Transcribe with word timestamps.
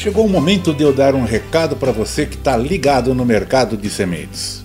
Chegou 0.00 0.24
o 0.24 0.28
momento 0.30 0.72
de 0.72 0.82
eu 0.82 0.94
dar 0.94 1.14
um 1.14 1.24
recado 1.24 1.76
para 1.76 1.92
você 1.92 2.24
que 2.24 2.34
está 2.34 2.56
ligado 2.56 3.14
no 3.14 3.22
mercado 3.22 3.76
de 3.76 3.90
sementes. 3.90 4.64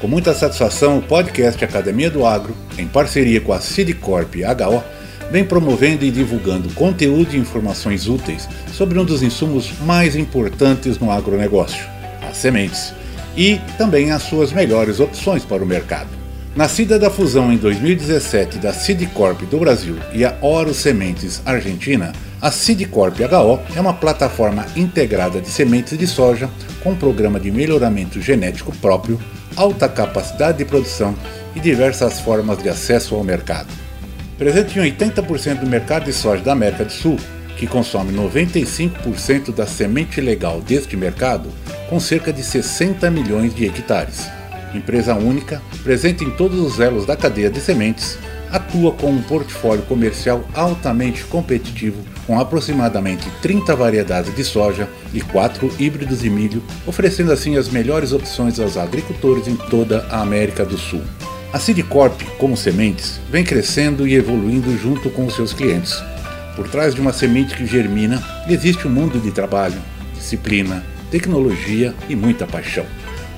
Com 0.00 0.06
muita 0.06 0.32
satisfação, 0.32 0.98
o 0.98 1.02
podcast 1.02 1.64
Academia 1.64 2.08
do 2.08 2.24
Agro, 2.24 2.56
em 2.78 2.86
parceria 2.86 3.40
com 3.40 3.52
a 3.52 3.58
Sidcorp 3.58 4.32
HO, 4.36 4.84
vem 5.28 5.44
promovendo 5.44 6.04
e 6.04 6.10
divulgando 6.12 6.72
conteúdo 6.72 7.34
e 7.34 7.38
informações 7.38 8.06
úteis 8.06 8.48
sobre 8.72 8.96
um 8.96 9.04
dos 9.04 9.24
insumos 9.24 9.72
mais 9.80 10.14
importantes 10.14 11.00
no 11.00 11.10
agronegócio, 11.10 11.84
as 12.22 12.36
sementes, 12.36 12.94
e 13.36 13.60
também 13.76 14.12
as 14.12 14.22
suas 14.22 14.52
melhores 14.52 15.00
opções 15.00 15.44
para 15.44 15.64
o 15.64 15.66
mercado. 15.66 16.10
Nascida 16.54 16.96
da 16.96 17.10
fusão 17.10 17.52
em 17.52 17.56
2017 17.56 18.58
da 18.58 18.72
Sidcorp 18.72 19.42
do 19.50 19.58
Brasil 19.58 19.96
e 20.12 20.24
a 20.24 20.36
Oro 20.40 20.72
Sementes 20.72 21.42
Argentina, 21.44 22.12
a 22.40 22.50
Seedcorp 22.50 23.18
HO 23.20 23.60
é 23.74 23.80
uma 23.80 23.94
plataforma 23.94 24.66
integrada 24.76 25.40
de 25.40 25.48
sementes 25.48 25.96
de 25.96 26.06
soja 26.06 26.50
com 26.82 26.90
um 26.90 26.96
programa 26.96 27.40
de 27.40 27.50
melhoramento 27.50 28.20
genético 28.20 28.74
próprio, 28.76 29.18
alta 29.56 29.88
capacidade 29.88 30.58
de 30.58 30.64
produção 30.64 31.14
e 31.54 31.60
diversas 31.60 32.20
formas 32.20 32.62
de 32.62 32.68
acesso 32.68 33.14
ao 33.14 33.24
mercado. 33.24 33.68
Presente 34.36 34.78
em 34.78 34.82
80% 34.82 35.60
do 35.60 35.66
mercado 35.66 36.04
de 36.04 36.12
soja 36.12 36.42
da 36.42 36.52
América 36.52 36.84
do 36.84 36.92
Sul, 36.92 37.18
que 37.56 37.66
consome 37.66 38.12
95% 38.12 39.54
da 39.54 39.66
semente 39.66 40.20
legal 40.20 40.60
deste 40.60 40.94
mercado, 40.94 41.48
com 41.88 41.98
cerca 41.98 42.30
de 42.30 42.42
60 42.42 43.10
milhões 43.10 43.54
de 43.54 43.64
hectares. 43.64 44.28
Empresa 44.74 45.14
única, 45.14 45.62
presente 45.82 46.22
em 46.22 46.30
todos 46.30 46.60
os 46.60 46.78
elos 46.80 47.06
da 47.06 47.16
cadeia 47.16 47.48
de 47.48 47.60
sementes, 47.60 48.18
atua 48.56 48.92
com 48.92 49.10
um 49.10 49.22
portfólio 49.22 49.82
comercial 49.84 50.44
altamente 50.54 51.24
competitivo, 51.24 52.02
com 52.26 52.38
aproximadamente 52.38 53.28
30 53.40 53.76
variedades 53.76 54.34
de 54.34 54.44
soja 54.44 54.88
e 55.12 55.20
4 55.20 55.72
híbridos 55.78 56.20
de 56.20 56.28
milho, 56.30 56.62
oferecendo 56.86 57.32
assim 57.32 57.56
as 57.56 57.68
melhores 57.68 58.12
opções 58.12 58.58
aos 58.58 58.76
agricultores 58.76 59.46
em 59.46 59.56
toda 59.56 60.06
a 60.10 60.20
América 60.20 60.64
do 60.64 60.76
Sul. 60.76 61.02
A 61.52 61.58
Sidcorp, 61.58 62.20
como 62.38 62.56
sementes, 62.56 63.20
vem 63.30 63.44
crescendo 63.44 64.06
e 64.06 64.14
evoluindo 64.14 64.76
junto 64.76 65.08
com 65.10 65.26
os 65.26 65.34
seus 65.34 65.52
clientes. 65.52 66.02
Por 66.54 66.68
trás 66.68 66.94
de 66.94 67.00
uma 67.00 67.12
semente 67.12 67.54
que 67.54 67.66
germina, 67.66 68.22
existe 68.48 68.86
um 68.86 68.90
mundo 68.90 69.20
de 69.20 69.30
trabalho, 69.30 69.80
disciplina, 70.14 70.84
tecnologia 71.10 71.94
e 72.08 72.16
muita 72.16 72.46
paixão. 72.46 72.84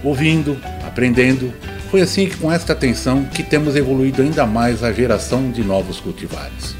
Ouvindo, 0.03 0.57
aprendendo, 0.87 1.53
foi 1.91 2.03
assim 2.03 2.27
que 2.27 2.37
com 2.37 2.53
esta 2.53 2.75
atenção 2.75 3.25
que 3.25 3.43
temos 3.43 3.75
evoluído 3.75 4.23
ainda 4.23 4.47
mais 4.47 4.85
a 4.85 4.93
geração 4.93 5.51
de 5.51 5.65
novos 5.65 5.99
cultivares. 5.99 6.77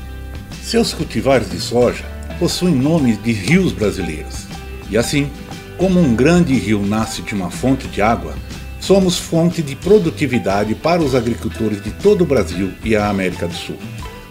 Seus 0.63 0.93
cultivares 0.93 1.51
de 1.51 1.59
soja 1.59 2.05
possuem 2.39 2.75
nomes 2.75 3.21
de 3.23 3.33
rios 3.33 3.73
brasileiros. 3.73 4.47
E 4.91 4.99
assim, 4.99 5.31
como 5.79 5.99
um 5.99 6.15
grande 6.15 6.55
rio 6.55 6.85
nasce 6.85 7.23
de 7.23 7.35
uma 7.35 7.51
fonte 7.51 7.89
de 7.89 8.03
água, 8.03 8.35
somos 8.81 9.19
fonte 9.19 9.63
de 9.63 9.75
produtividade 9.75 10.75
para 10.75 11.03
os 11.03 11.15
agricultores 11.15 11.83
de 11.83 11.91
todo 11.91 12.23
o 12.23 12.27
Brasil 12.27 12.73
e 12.85 12.95
a 12.95 13.09
América 13.09 13.49
do 13.49 13.55
Sul. 13.55 13.77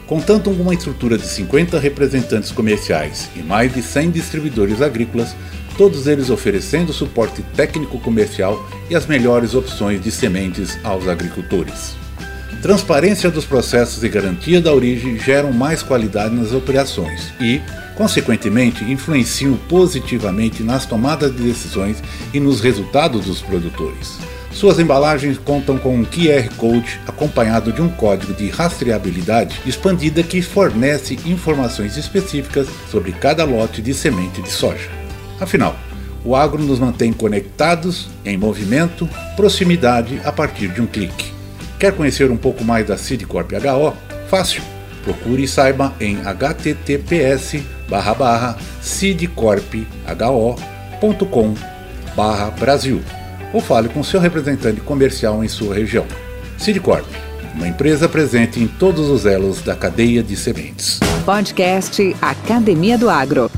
Contando 0.05 0.55
com 0.55 0.61
uma 0.61 0.73
estrutura 0.73 1.17
de 1.17 1.25
50 1.25 1.79
representantes 1.79 2.51
comerciais 2.51 3.29
e 3.35 3.39
mais 3.39 3.73
de 3.73 3.81
100 3.81 4.11
distribuidores 4.11 4.81
agrícolas, 4.81 5.35
todos 5.77 6.07
eles 6.07 6.29
oferecendo 6.29 6.91
suporte 6.91 7.41
técnico 7.55 7.99
comercial 7.99 8.67
e 8.89 8.95
as 8.95 9.05
melhores 9.05 9.53
opções 9.53 10.01
de 10.01 10.09
sementes 10.09 10.77
aos 10.83 11.07
agricultores. 11.07 11.95
Transparência 12.61 13.29
dos 13.29 13.45
processos 13.45 14.03
e 14.03 14.09
garantia 14.09 14.59
da 14.59 14.73
origem 14.73 15.19
geram 15.19 15.53
mais 15.53 15.83
qualidade 15.83 16.33
nas 16.33 16.51
operações 16.53 17.31
e, 17.39 17.61
consequentemente, 17.95 18.83
influenciam 18.83 19.55
positivamente 19.69 20.63
nas 20.63 20.85
tomadas 20.85 21.35
de 21.35 21.43
decisões 21.43 22.01
e 22.33 22.39
nos 22.39 22.59
resultados 22.59 23.25
dos 23.25 23.41
produtores. 23.41 24.17
Suas 24.51 24.79
embalagens 24.79 25.37
contam 25.37 25.77
com 25.77 25.95
um 25.95 26.03
QR 26.03 26.49
Code 26.57 26.99
acompanhado 27.05 27.71
de 27.71 27.79
um 27.79 27.89
código 27.89 28.33
de 28.33 28.49
rastreabilidade 28.49 29.61
expandida 29.67 30.23
que 30.23 30.41
fornece 30.41 31.19
informações 31.27 31.95
específicas 31.95 32.67
sobre 32.89 33.11
cada 33.11 33.45
lote 33.45 33.83
de 33.83 33.93
semente 33.93 34.41
de 34.41 34.49
soja. 34.49 34.97
Afinal, 35.39 35.75
o 36.23 36.35
agro 36.35 36.61
nos 36.61 36.79
mantém 36.79 37.13
conectados, 37.13 38.09
em 38.25 38.37
movimento, 38.37 39.07
proximidade 39.35 40.19
a 40.25 40.31
partir 40.31 40.67
de 40.69 40.81
um 40.81 40.85
clique. 40.85 41.31
Quer 41.79 41.93
conhecer 41.93 42.31
um 42.31 42.37
pouco 42.37 42.63
mais 42.63 42.87
da 42.87 42.97
Sidcorp 42.97 43.51
HO? 43.53 43.93
Fácil! 44.29 44.61
Procure 45.03 45.43
e 45.43 45.47
saiba 45.47 45.93
em 46.01 46.17
https 46.17 47.63
sidcorpho.com 48.81 49.87
Brasil 52.59 53.01
ou 53.53 53.61
fale 53.61 53.87
com 53.87 54.03
seu 54.03 54.19
representante 54.19 54.81
comercial 54.81 55.41
em 55.43 55.47
sua 55.47 55.75
região. 55.75 56.05
Sidcorp, 56.57 57.05
uma 57.55 57.67
empresa 57.67 58.09
presente 58.09 58.59
em 58.59 58.67
todos 58.67 59.09
os 59.09 59.25
elos 59.25 59.61
da 59.61 59.75
cadeia 59.75 60.21
de 60.21 60.35
sementes. 60.35 60.99
Podcast 61.23 62.15
Academia 62.21 62.97
do 62.97 63.09
Agro. 63.09 63.49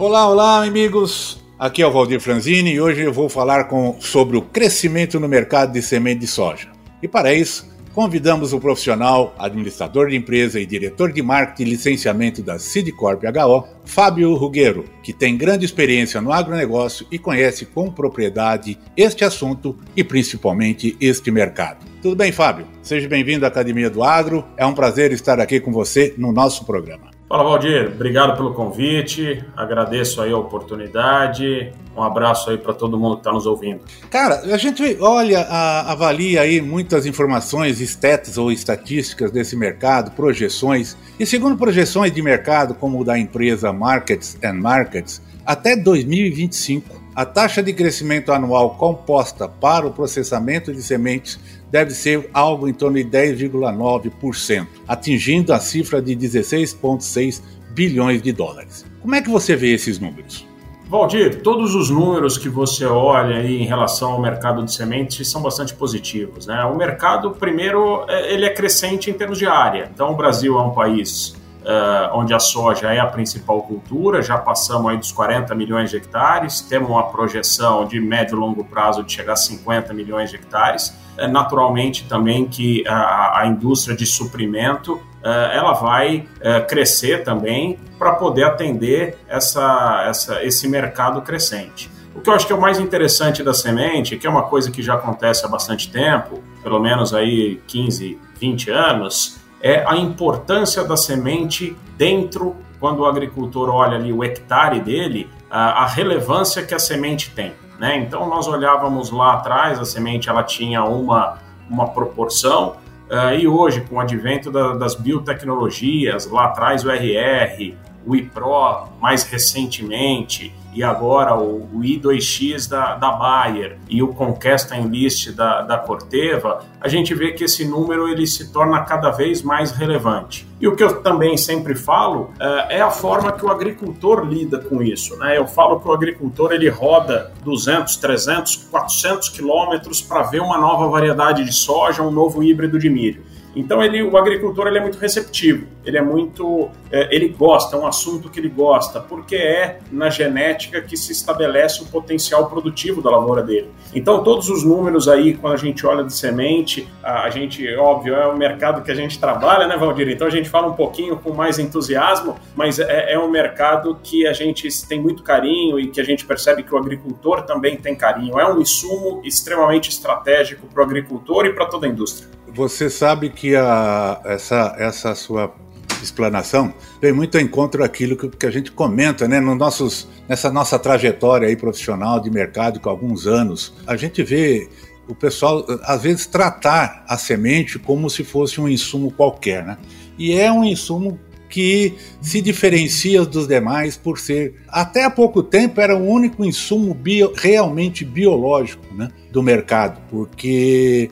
Olá, 0.00 0.26
olá, 0.26 0.64
amigos. 0.64 1.38
Aqui 1.58 1.82
é 1.82 1.86
o 1.86 1.92
Valdir 1.92 2.22
Franzini 2.22 2.72
e 2.72 2.80
hoje 2.80 3.02
eu 3.02 3.12
vou 3.12 3.28
falar 3.28 3.64
com, 3.64 4.00
sobre 4.00 4.34
o 4.34 4.40
crescimento 4.40 5.20
no 5.20 5.28
mercado 5.28 5.74
de 5.74 5.82
semente 5.82 6.20
de 6.20 6.26
soja. 6.26 6.68
E 7.02 7.06
para 7.06 7.34
isso, 7.34 7.68
convidamos 7.92 8.54
o 8.54 8.58
profissional, 8.58 9.34
administrador 9.38 10.08
de 10.08 10.16
empresa 10.16 10.58
e 10.58 10.64
diretor 10.64 11.12
de 11.12 11.20
marketing 11.20 11.64
e 11.64 11.72
licenciamento 11.72 12.42
da 12.42 12.58
Sidcorp 12.58 13.22
HO, 13.24 13.68
Fábio 13.84 14.34
Rugueiro, 14.36 14.86
que 15.02 15.12
tem 15.12 15.36
grande 15.36 15.66
experiência 15.66 16.18
no 16.18 16.32
agronegócio 16.32 17.06
e 17.12 17.18
conhece 17.18 17.66
com 17.66 17.92
propriedade 17.92 18.78
este 18.96 19.22
assunto 19.22 19.76
e 19.94 20.02
principalmente 20.02 20.96
este 20.98 21.30
mercado. 21.30 21.84
Tudo 22.00 22.16
bem, 22.16 22.32
Fábio? 22.32 22.66
Seja 22.82 23.06
bem-vindo 23.06 23.44
à 23.44 23.48
Academia 23.48 23.90
do 23.90 24.02
Agro. 24.02 24.46
É 24.56 24.64
um 24.64 24.72
prazer 24.72 25.12
estar 25.12 25.38
aqui 25.38 25.60
com 25.60 25.70
você 25.70 26.14
no 26.16 26.32
nosso 26.32 26.64
programa. 26.64 27.19
Fala, 27.30 27.44
Valdir. 27.44 27.92
Obrigado 27.94 28.36
pelo 28.36 28.52
convite. 28.52 29.44
Agradeço 29.56 30.20
aí 30.20 30.32
a 30.32 30.36
oportunidade. 30.36 31.72
Um 31.96 32.02
abraço 32.02 32.50
aí 32.50 32.58
para 32.58 32.74
todo 32.74 32.98
mundo 32.98 33.14
que 33.14 33.20
está 33.20 33.30
nos 33.30 33.46
ouvindo. 33.46 33.82
Cara, 34.10 34.40
a 34.52 34.56
gente 34.56 34.96
olha, 35.00 35.42
avalia 35.42 36.40
aí 36.40 36.60
muitas 36.60 37.06
informações, 37.06 37.80
estatísticas 37.80 38.36
ou 38.36 38.50
estatísticas 38.50 39.30
desse 39.30 39.54
mercado, 39.54 40.10
projeções. 40.10 40.96
E 41.20 41.24
segundo 41.24 41.56
projeções 41.56 42.12
de 42.12 42.20
mercado, 42.20 42.74
como 42.74 43.00
o 43.00 43.04
da 43.04 43.16
empresa 43.16 43.72
Markets 43.72 44.36
and 44.42 44.54
Markets, 44.54 45.22
até 45.46 45.76
2025, 45.76 47.00
a 47.14 47.24
taxa 47.24 47.62
de 47.62 47.72
crescimento 47.72 48.32
anual 48.32 48.76
composta 48.76 49.48
para 49.48 49.86
o 49.86 49.92
processamento 49.92 50.72
de 50.72 50.82
sementes 50.82 51.38
deve 51.70 51.92
ser 51.92 52.28
algo 52.32 52.68
em 52.68 52.72
torno 52.72 52.96
de 52.96 53.04
10,9%, 53.04 54.66
atingindo 54.86 55.52
a 55.52 55.58
cifra 55.58 56.02
de 56.02 56.16
16,6 56.16 57.42
bilhões 57.70 58.20
de 58.20 58.32
dólares. 58.32 58.84
Como 59.00 59.14
é 59.14 59.22
que 59.22 59.30
você 59.30 59.56
vê 59.56 59.72
esses 59.72 59.98
números? 59.98 60.46
Valdir, 60.90 61.40
todos 61.40 61.76
os 61.76 61.88
números 61.88 62.36
que 62.36 62.48
você 62.48 62.84
olha 62.84 63.36
aí 63.36 63.62
em 63.62 63.64
relação 63.64 64.10
ao 64.10 64.20
mercado 64.20 64.64
de 64.64 64.74
sementes 64.74 65.30
são 65.30 65.40
bastante 65.40 65.72
positivos. 65.72 66.48
Né? 66.48 66.64
O 66.64 66.76
mercado, 66.76 67.30
primeiro, 67.30 68.04
é, 68.08 68.34
ele 68.34 68.44
é 68.44 68.50
crescente 68.50 69.08
em 69.08 69.12
termos 69.12 69.38
de 69.38 69.46
área. 69.46 69.88
Então, 69.94 70.10
o 70.10 70.16
Brasil 70.16 70.58
é 70.58 70.62
um 70.62 70.70
país 70.70 71.39
uh, 71.60 72.16
onde 72.16 72.34
a 72.34 72.38
soja 72.38 72.92
é 72.92 72.98
a 72.98 73.06
principal 73.06 73.62
cultura, 73.62 74.22
já 74.22 74.38
passamos 74.38 74.90
aí 74.90 74.96
dos 74.96 75.12
40 75.12 75.54
milhões 75.54 75.90
de 75.90 75.96
hectares, 75.96 76.60
temos 76.60 76.90
uma 76.90 77.04
projeção 77.04 77.84
de 77.86 78.00
médio 78.00 78.36
e 78.36 78.40
longo 78.40 78.64
prazo 78.64 79.02
de 79.02 79.12
chegar 79.12 79.34
a 79.34 79.36
50 79.36 79.92
milhões 79.92 80.30
de 80.30 80.36
hectares. 80.36 80.94
É, 81.16 81.26
naturalmente 81.26 82.08
também 82.08 82.46
que 82.46 82.82
a, 82.88 83.40
a 83.40 83.46
indústria 83.46 83.94
de 83.94 84.06
suprimento 84.06 84.94
uh, 84.94 85.28
ela 85.52 85.74
vai 85.74 86.26
uh, 86.38 86.66
crescer 86.66 87.24
também 87.24 87.78
para 87.98 88.12
poder 88.14 88.44
atender 88.44 89.18
essa, 89.28 90.04
essa, 90.08 90.42
esse 90.42 90.66
mercado 90.66 91.20
crescente. 91.20 91.90
O 92.14 92.20
que 92.20 92.30
eu 92.30 92.34
acho 92.34 92.46
que 92.46 92.52
é 92.52 92.56
o 92.56 92.60
mais 92.60 92.78
interessante 92.80 93.42
da 93.42 93.52
semente, 93.52 94.16
que 94.16 94.26
é 94.26 94.30
uma 94.30 94.44
coisa 94.44 94.70
que 94.70 94.82
já 94.82 94.94
acontece 94.94 95.44
há 95.44 95.48
bastante 95.48 95.90
tempo, 95.90 96.42
pelo 96.62 96.80
menos 96.80 97.14
aí 97.14 97.60
15, 97.66 98.18
20 98.38 98.70
anos, 98.70 99.39
é 99.60 99.84
a 99.86 99.96
importância 99.96 100.82
da 100.84 100.96
semente 100.96 101.76
dentro, 101.96 102.56
quando 102.78 103.00
o 103.00 103.06
agricultor 103.06 103.68
olha 103.68 103.96
ali 103.96 104.12
o 104.12 104.24
hectare 104.24 104.80
dele, 104.80 105.28
a, 105.50 105.82
a 105.82 105.86
relevância 105.86 106.64
que 106.64 106.74
a 106.74 106.78
semente 106.78 107.30
tem. 107.30 107.52
Né? 107.78 107.96
Então 107.98 108.28
nós 108.28 108.46
olhávamos 108.46 109.10
lá 109.10 109.34
atrás, 109.34 109.78
a 109.78 109.84
semente 109.84 110.28
ela 110.28 110.42
tinha 110.42 110.84
uma, 110.84 111.38
uma 111.68 111.88
proporção, 111.88 112.76
uh, 113.10 113.34
e 113.38 113.46
hoje, 113.46 113.82
com 113.82 113.96
o 113.96 114.00
advento 114.00 114.50
da, 114.50 114.74
das 114.74 114.94
biotecnologias, 114.94 116.26
lá 116.26 116.46
atrás 116.46 116.84
o 116.84 116.90
RR, 116.90 117.74
o 118.06 118.16
iPro 118.16 118.88
mais 119.00 119.24
recentemente, 119.24 120.54
e 120.74 120.82
agora 120.82 121.34
o, 121.34 121.68
o 121.72 121.80
I2X 121.80 122.68
da, 122.68 122.94
da 122.96 123.12
Bayer 123.12 123.78
e 123.88 124.02
o 124.02 124.08
Conquesta 124.08 124.76
Enlist 124.76 125.32
da, 125.32 125.62
da 125.62 125.78
Corteva, 125.78 126.64
a 126.80 126.88
gente 126.88 127.14
vê 127.14 127.32
que 127.32 127.44
esse 127.44 127.64
número 127.64 128.08
ele 128.08 128.26
se 128.26 128.52
torna 128.52 128.80
cada 128.82 129.10
vez 129.10 129.42
mais 129.42 129.72
relevante. 129.72 130.48
E 130.60 130.68
o 130.68 130.76
que 130.76 130.84
eu 130.84 131.02
também 131.02 131.36
sempre 131.38 131.74
falo 131.74 132.24
uh, 132.38 132.68
é 132.68 132.80
a 132.80 132.90
forma 132.90 133.32
que 133.32 133.44
o 133.44 133.50
agricultor 133.50 134.24
lida 134.26 134.58
com 134.58 134.82
isso. 134.82 135.16
Né? 135.16 135.38
Eu 135.38 135.46
falo 135.46 135.80
que 135.80 135.88
o 135.88 135.92
agricultor 135.92 136.52
ele 136.52 136.68
roda 136.68 137.32
200, 137.42 137.96
300, 137.96 138.56
400 138.70 139.30
quilômetros 139.30 140.02
para 140.02 140.22
ver 140.22 140.40
uma 140.40 140.58
nova 140.58 140.86
variedade 140.88 141.44
de 141.44 141.52
soja, 141.52 142.02
um 142.02 142.10
novo 142.10 142.42
híbrido 142.42 142.78
de 142.78 142.90
milho. 142.90 143.22
Então 143.54 143.82
ele, 143.82 144.02
o 144.02 144.16
agricultor 144.16 144.66
ele 144.66 144.78
é 144.78 144.80
muito 144.80 144.98
receptivo, 144.98 145.66
ele 145.84 145.98
é 145.98 146.02
muito, 146.02 146.68
é, 146.90 147.14
ele 147.14 147.28
gosta, 147.28 147.76
é 147.76 147.78
um 147.78 147.86
assunto 147.86 148.28
que 148.28 148.38
ele 148.38 148.48
gosta, 148.48 149.00
porque 149.00 149.36
é 149.36 149.78
na 149.90 150.08
genética 150.08 150.80
que 150.80 150.96
se 150.96 151.12
estabelece 151.12 151.82
o 151.82 151.86
potencial 151.86 152.48
produtivo 152.48 153.02
da 153.02 153.10
lavoura 153.10 153.42
dele. 153.42 153.70
Então 153.94 154.22
todos 154.22 154.48
os 154.48 154.64
números 154.64 155.08
aí, 155.08 155.34
quando 155.34 155.54
a 155.54 155.56
gente 155.56 155.86
olha 155.86 156.04
de 156.04 156.12
semente, 156.12 156.88
a, 157.02 157.28
gente, 157.30 157.66
óbvio, 157.76 158.14
é 158.14 158.26
o 158.26 158.36
mercado 158.36 158.82
que 158.82 158.90
a 158.90 158.94
gente 158.94 159.18
trabalha, 159.18 159.66
né, 159.66 159.76
Valdir? 159.76 160.08
Então 160.08 160.26
a 160.26 160.30
gente 160.30 160.48
fala 160.48 160.68
um 160.68 160.74
pouquinho 160.74 161.16
com 161.16 161.32
mais 161.32 161.58
entusiasmo, 161.58 162.36
mas 162.54 162.78
é, 162.78 163.12
é 163.12 163.18
um 163.18 163.30
mercado 163.30 163.98
que 164.02 164.26
a 164.26 164.32
gente 164.32 164.68
tem 164.86 165.00
muito 165.00 165.22
carinho 165.22 165.78
e 165.78 165.88
que 165.88 166.00
a 166.00 166.04
gente 166.04 166.24
percebe 166.24 166.62
que 166.62 166.74
o 166.74 166.78
agricultor 166.78 167.42
também 167.42 167.76
tem 167.76 167.94
carinho. 167.94 168.38
É 168.38 168.52
um 168.52 168.60
insumo 168.60 169.20
extremamente 169.24 169.90
estratégico 169.90 170.66
para 170.66 170.82
o 170.82 170.84
agricultor 170.84 171.46
e 171.46 171.52
para 171.52 171.66
toda 171.66 171.86
a 171.86 171.90
indústria. 171.90 172.28
Você 172.54 172.90
sabe 172.90 173.30
que 173.30 173.54
a, 173.54 174.20
essa, 174.24 174.74
essa 174.78 175.14
sua 175.14 175.54
explanação 176.02 176.72
vem 177.00 177.12
muito 177.12 177.36
ao 177.36 177.42
encontro 177.42 177.80
daquilo 177.82 178.16
que, 178.16 178.28
que 178.28 178.46
a 178.46 178.50
gente 178.50 178.72
comenta, 178.72 179.28
né? 179.28 179.40
No 179.40 179.54
nossos, 179.54 180.08
nessa 180.28 180.50
nossa 180.50 180.78
trajetória 180.78 181.48
aí 181.48 181.56
profissional 181.56 182.20
de 182.20 182.30
mercado, 182.30 182.80
com 182.80 182.88
alguns 182.88 183.26
anos, 183.26 183.74
a 183.86 183.96
gente 183.96 184.22
vê 184.22 184.68
o 185.08 185.14
pessoal, 185.14 185.64
às 185.82 186.02
vezes, 186.02 186.26
tratar 186.26 187.04
a 187.08 187.18
semente 187.18 187.78
como 187.78 188.08
se 188.08 188.22
fosse 188.22 188.60
um 188.60 188.68
insumo 188.68 189.10
qualquer, 189.10 189.64
né? 189.64 189.78
E 190.18 190.32
é 190.32 190.50
um 190.52 190.64
insumo 190.64 191.18
que 191.50 191.94
se 192.22 192.40
diferencia 192.40 193.24
dos 193.24 193.48
demais 193.48 193.96
por 193.96 194.18
ser, 194.18 194.54
até 194.68 195.04
há 195.04 195.10
pouco 195.10 195.42
tempo, 195.42 195.80
era 195.80 195.96
o 195.96 196.06
único 196.06 196.44
insumo 196.44 196.94
bio, 196.94 197.32
realmente 197.34 198.04
biológico 198.04 198.84
né, 198.94 199.10
do 199.32 199.42
mercado, 199.42 200.00
porque 200.08 201.10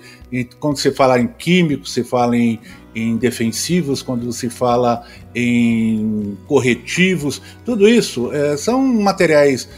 quando 0.59 0.79
se 0.79 0.91
fala 0.91 1.19
em 1.19 1.27
químicos, 1.27 1.93
se 1.93 2.05
fala 2.05 2.37
em, 2.37 2.61
em 2.95 3.17
defensivos, 3.17 4.03
quando 4.03 4.31
se 4.33 4.51
fala 4.51 5.05
em 5.35 6.37
corretivos, 6.47 7.41
tudo 7.65 7.89
isso 7.89 8.33
é, 8.33 8.57
são 8.57 8.83
materiais 8.83 9.69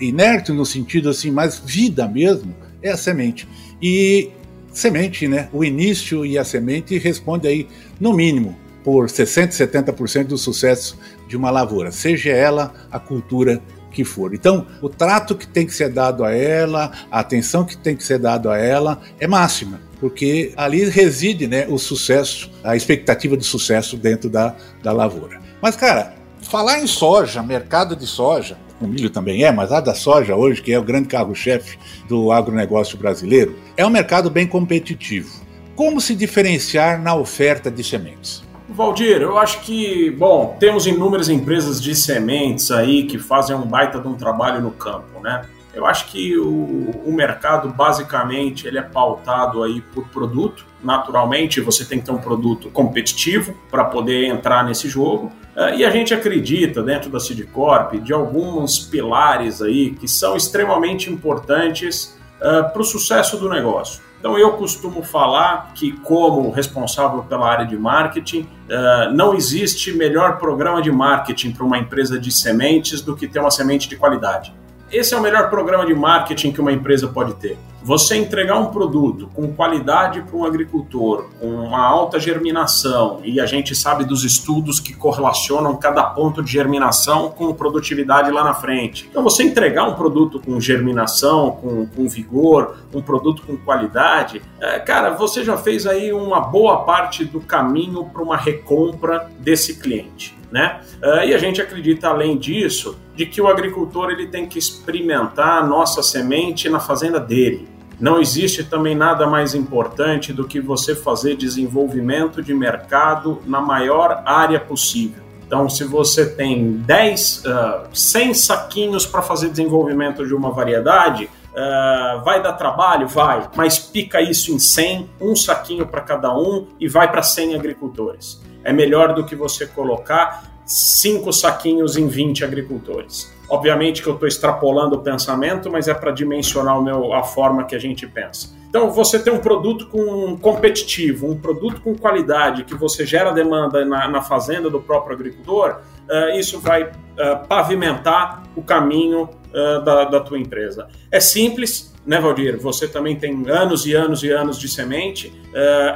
inertes 0.00 0.54
no 0.54 0.64
sentido 0.66 1.10
assim, 1.10 1.30
mais 1.30 1.58
vida 1.58 2.08
mesmo, 2.08 2.54
é 2.82 2.90
a 2.90 2.96
semente. 2.96 3.46
E 3.80 4.30
semente, 4.72 5.28
né? 5.28 5.48
O 5.52 5.64
início 5.64 6.24
e 6.24 6.38
a 6.38 6.44
semente 6.44 6.98
responde 6.98 7.46
aí, 7.46 7.68
no 7.98 8.12
mínimo, 8.12 8.56
por 8.82 9.06
60%, 9.06 9.50
70% 9.50 10.24
do 10.28 10.38
sucesso 10.38 10.98
de 11.28 11.36
uma 11.36 11.50
lavoura, 11.50 11.92
seja 11.92 12.30
ela 12.30 12.72
a 12.90 12.98
cultura 12.98 13.60
que 13.90 14.04
for. 14.04 14.34
Então, 14.34 14.66
o 14.80 14.88
trato 14.88 15.34
que 15.34 15.46
tem 15.46 15.66
que 15.66 15.74
ser 15.74 15.90
dado 15.90 16.24
a 16.24 16.32
ela, 16.32 16.92
a 17.10 17.20
atenção 17.20 17.64
que 17.64 17.76
tem 17.76 17.96
que 17.96 18.04
ser 18.04 18.18
dado 18.18 18.48
a 18.48 18.56
ela 18.56 19.00
é 19.18 19.26
máxima, 19.26 19.80
porque 20.00 20.52
ali 20.56 20.88
reside 20.88 21.46
né, 21.46 21.66
o 21.68 21.78
sucesso, 21.78 22.50
a 22.64 22.74
expectativa 22.74 23.36
de 23.36 23.44
sucesso 23.44 23.96
dentro 23.96 24.30
da, 24.30 24.56
da 24.82 24.92
lavoura. 24.92 25.40
Mas, 25.60 25.76
cara, 25.76 26.14
falar 26.40 26.80
em 26.80 26.86
soja, 26.86 27.42
mercado 27.42 27.94
de 27.94 28.06
soja, 28.06 28.56
o 28.80 28.86
milho 28.86 29.10
também 29.10 29.44
é, 29.44 29.52
mas 29.52 29.70
a 29.70 29.80
da 29.80 29.94
soja 29.94 30.34
hoje, 30.34 30.62
que 30.62 30.72
é 30.72 30.78
o 30.78 30.82
grande 30.82 31.08
carro-chefe 31.08 31.78
do 32.08 32.32
agronegócio 32.32 32.96
brasileiro, 32.96 33.54
é 33.76 33.84
um 33.84 33.90
mercado 33.90 34.30
bem 34.30 34.46
competitivo. 34.46 35.30
Como 35.76 36.00
se 36.00 36.14
diferenciar 36.14 37.00
na 37.00 37.14
oferta 37.14 37.70
de 37.70 37.84
sementes? 37.84 38.42
Valdir, 38.68 39.20
eu 39.20 39.36
acho 39.36 39.60
que, 39.62 40.10
bom, 40.12 40.56
temos 40.58 40.86
inúmeras 40.86 41.28
empresas 41.28 41.82
de 41.82 41.94
sementes 41.94 42.70
aí 42.70 43.04
que 43.04 43.18
fazem 43.18 43.54
um 43.56 43.66
baita 43.66 43.98
de 43.98 44.06
um 44.06 44.14
trabalho 44.14 44.62
no 44.62 44.70
campo, 44.70 45.20
né? 45.20 45.42
Eu 45.72 45.86
acho 45.86 46.06
que 46.06 46.36
o, 46.36 46.90
o 47.06 47.12
mercado, 47.12 47.68
basicamente, 47.68 48.66
ele 48.66 48.78
é 48.78 48.82
pautado 48.82 49.62
aí 49.62 49.80
por 49.80 50.08
produto. 50.08 50.64
Naturalmente, 50.82 51.60
você 51.60 51.84
tem 51.84 52.00
que 52.00 52.06
ter 52.06 52.12
um 52.12 52.18
produto 52.18 52.70
competitivo 52.70 53.54
para 53.70 53.84
poder 53.84 54.26
entrar 54.26 54.64
nesse 54.64 54.88
jogo. 54.88 55.32
Uh, 55.56 55.74
e 55.76 55.84
a 55.84 55.90
gente 55.90 56.12
acredita, 56.12 56.82
dentro 56.82 57.10
da 57.10 57.20
Sidcorp, 57.20 57.94
de 57.94 58.12
alguns 58.12 58.78
pilares 58.78 59.62
aí 59.62 59.90
que 59.90 60.08
são 60.08 60.36
extremamente 60.36 61.10
importantes 61.10 62.18
uh, 62.38 62.72
para 62.72 62.80
o 62.80 62.84
sucesso 62.84 63.36
do 63.36 63.48
negócio. 63.48 64.02
Então, 64.18 64.36
eu 64.36 64.52
costumo 64.52 65.02
falar 65.02 65.72
que, 65.74 65.92
como 65.92 66.50
responsável 66.50 67.22
pela 67.22 67.48
área 67.48 67.64
de 67.64 67.76
marketing, 67.76 68.40
uh, 68.40 69.14
não 69.14 69.34
existe 69.34 69.92
melhor 69.92 70.36
programa 70.38 70.82
de 70.82 70.90
marketing 70.90 71.52
para 71.52 71.64
uma 71.64 71.78
empresa 71.78 72.18
de 72.18 72.30
sementes 72.30 73.00
do 73.00 73.16
que 73.16 73.26
ter 73.26 73.38
uma 73.38 73.50
semente 73.50 73.88
de 73.88 73.96
qualidade. 73.96 74.52
Esse 74.92 75.14
é 75.14 75.16
o 75.16 75.22
melhor 75.22 75.48
programa 75.48 75.86
de 75.86 75.94
marketing 75.94 76.50
que 76.50 76.60
uma 76.60 76.72
empresa 76.72 77.06
pode 77.06 77.34
ter. 77.34 77.56
Você 77.80 78.16
entregar 78.16 78.58
um 78.58 78.66
produto 78.66 79.30
com 79.32 79.52
qualidade 79.52 80.20
para 80.20 80.36
um 80.36 80.44
agricultor, 80.44 81.26
com 81.38 81.46
uma 81.46 81.80
alta 81.80 82.18
germinação, 82.18 83.20
e 83.22 83.40
a 83.40 83.46
gente 83.46 83.74
sabe 83.74 84.04
dos 84.04 84.24
estudos 84.24 84.80
que 84.80 84.92
correlacionam 84.92 85.76
cada 85.76 86.02
ponto 86.02 86.42
de 86.42 86.50
germinação 86.50 87.30
com 87.30 87.54
produtividade 87.54 88.32
lá 88.32 88.42
na 88.42 88.52
frente. 88.52 89.06
Então, 89.08 89.22
você 89.22 89.44
entregar 89.44 89.84
um 89.84 89.94
produto 89.94 90.40
com 90.40 90.60
germinação, 90.60 91.52
com, 91.52 91.86
com 91.86 92.08
vigor, 92.08 92.76
um 92.92 93.00
produto 93.00 93.42
com 93.46 93.56
qualidade, 93.56 94.42
é, 94.60 94.80
cara, 94.80 95.10
você 95.10 95.44
já 95.44 95.56
fez 95.56 95.86
aí 95.86 96.12
uma 96.12 96.40
boa 96.40 96.84
parte 96.84 97.24
do 97.24 97.40
caminho 97.40 98.04
para 98.06 98.22
uma 98.22 98.36
recompra 98.36 99.30
desse 99.38 99.76
cliente 99.76 100.39
né? 100.50 100.80
Uh, 101.02 101.24
e 101.24 101.34
a 101.34 101.38
gente 101.38 101.60
acredita, 101.60 102.08
além 102.08 102.36
disso, 102.36 102.98
de 103.14 103.26
que 103.26 103.40
o 103.40 103.46
agricultor 103.46 104.10
ele 104.10 104.26
tem 104.26 104.46
que 104.46 104.58
experimentar 104.58 105.62
a 105.62 105.66
nossa 105.66 106.02
semente 106.02 106.68
na 106.68 106.80
fazenda 106.80 107.20
dele. 107.20 107.68
Não 107.98 108.18
existe 108.18 108.64
também 108.64 108.94
nada 108.94 109.26
mais 109.26 109.54
importante 109.54 110.32
do 110.32 110.46
que 110.46 110.58
você 110.58 110.94
fazer 110.94 111.36
desenvolvimento 111.36 112.42
de 112.42 112.54
mercado 112.54 113.42
na 113.46 113.60
maior 113.60 114.22
área 114.24 114.58
possível. 114.58 115.22
Então, 115.46 115.68
se 115.68 115.84
você 115.84 116.24
tem 116.24 116.72
10, 116.78 117.44
uh, 117.44 117.88
100 117.92 118.34
saquinhos 118.34 119.04
para 119.04 119.20
fazer 119.20 119.50
desenvolvimento 119.50 120.26
de 120.26 120.32
uma 120.32 120.50
variedade, 120.50 121.24
uh, 121.24 122.24
vai 122.24 122.42
dar 122.42 122.52
trabalho? 122.54 123.06
Vai, 123.06 123.50
mas 123.54 123.78
pica 123.78 124.20
isso 124.20 124.52
em 124.52 124.58
100, 124.58 125.10
um 125.20 125.36
saquinho 125.36 125.86
para 125.86 126.00
cada 126.00 126.34
um 126.34 126.68
e 126.78 126.88
vai 126.88 127.10
para 127.10 127.22
100 127.22 127.56
agricultores 127.56 128.40
é 128.64 128.72
melhor 128.72 129.14
do 129.14 129.24
que 129.24 129.34
você 129.34 129.66
colocar 129.66 130.50
cinco 130.64 131.32
saquinhos 131.32 131.96
em 131.96 132.06
20 132.06 132.44
agricultores. 132.44 133.32
Obviamente 133.48 134.02
que 134.02 134.08
eu 134.08 134.14
estou 134.14 134.28
extrapolando 134.28 134.94
o 134.96 135.00
pensamento, 135.00 135.70
mas 135.70 135.88
é 135.88 135.94
para 135.94 136.12
dimensionar 136.12 136.80
meu, 136.80 137.12
a 137.12 137.24
forma 137.24 137.64
que 137.64 137.74
a 137.74 137.78
gente 137.80 138.06
pensa. 138.06 138.54
Então, 138.68 138.88
você 138.88 139.18
tem 139.18 139.32
um 139.32 139.40
produto 139.40 139.88
com 139.88 140.38
competitivo, 140.38 141.28
um 141.28 141.36
produto 141.36 141.80
com 141.80 141.96
qualidade, 141.96 142.62
que 142.62 142.76
você 142.76 143.04
gera 143.04 143.32
demanda 143.32 143.84
na, 143.84 144.06
na 144.06 144.22
fazenda 144.22 144.70
do 144.70 144.80
próprio 144.80 145.16
agricultor, 145.16 145.80
uh, 146.08 146.38
isso 146.38 146.60
vai 146.60 146.84
uh, 146.84 147.48
pavimentar 147.48 148.44
o 148.54 148.62
caminho 148.62 149.22
uh, 149.24 149.84
da, 149.84 150.04
da 150.04 150.20
tua 150.20 150.38
empresa. 150.38 150.86
É 151.10 151.18
simples, 151.18 151.92
né, 152.06 152.20
Valdir? 152.20 152.56
Você 152.60 152.86
também 152.86 153.16
tem 153.16 153.42
anos 153.50 153.84
e 153.86 153.92
anos 153.92 154.22
e 154.22 154.30
anos 154.30 154.56
de 154.56 154.68
semente. 154.68 155.32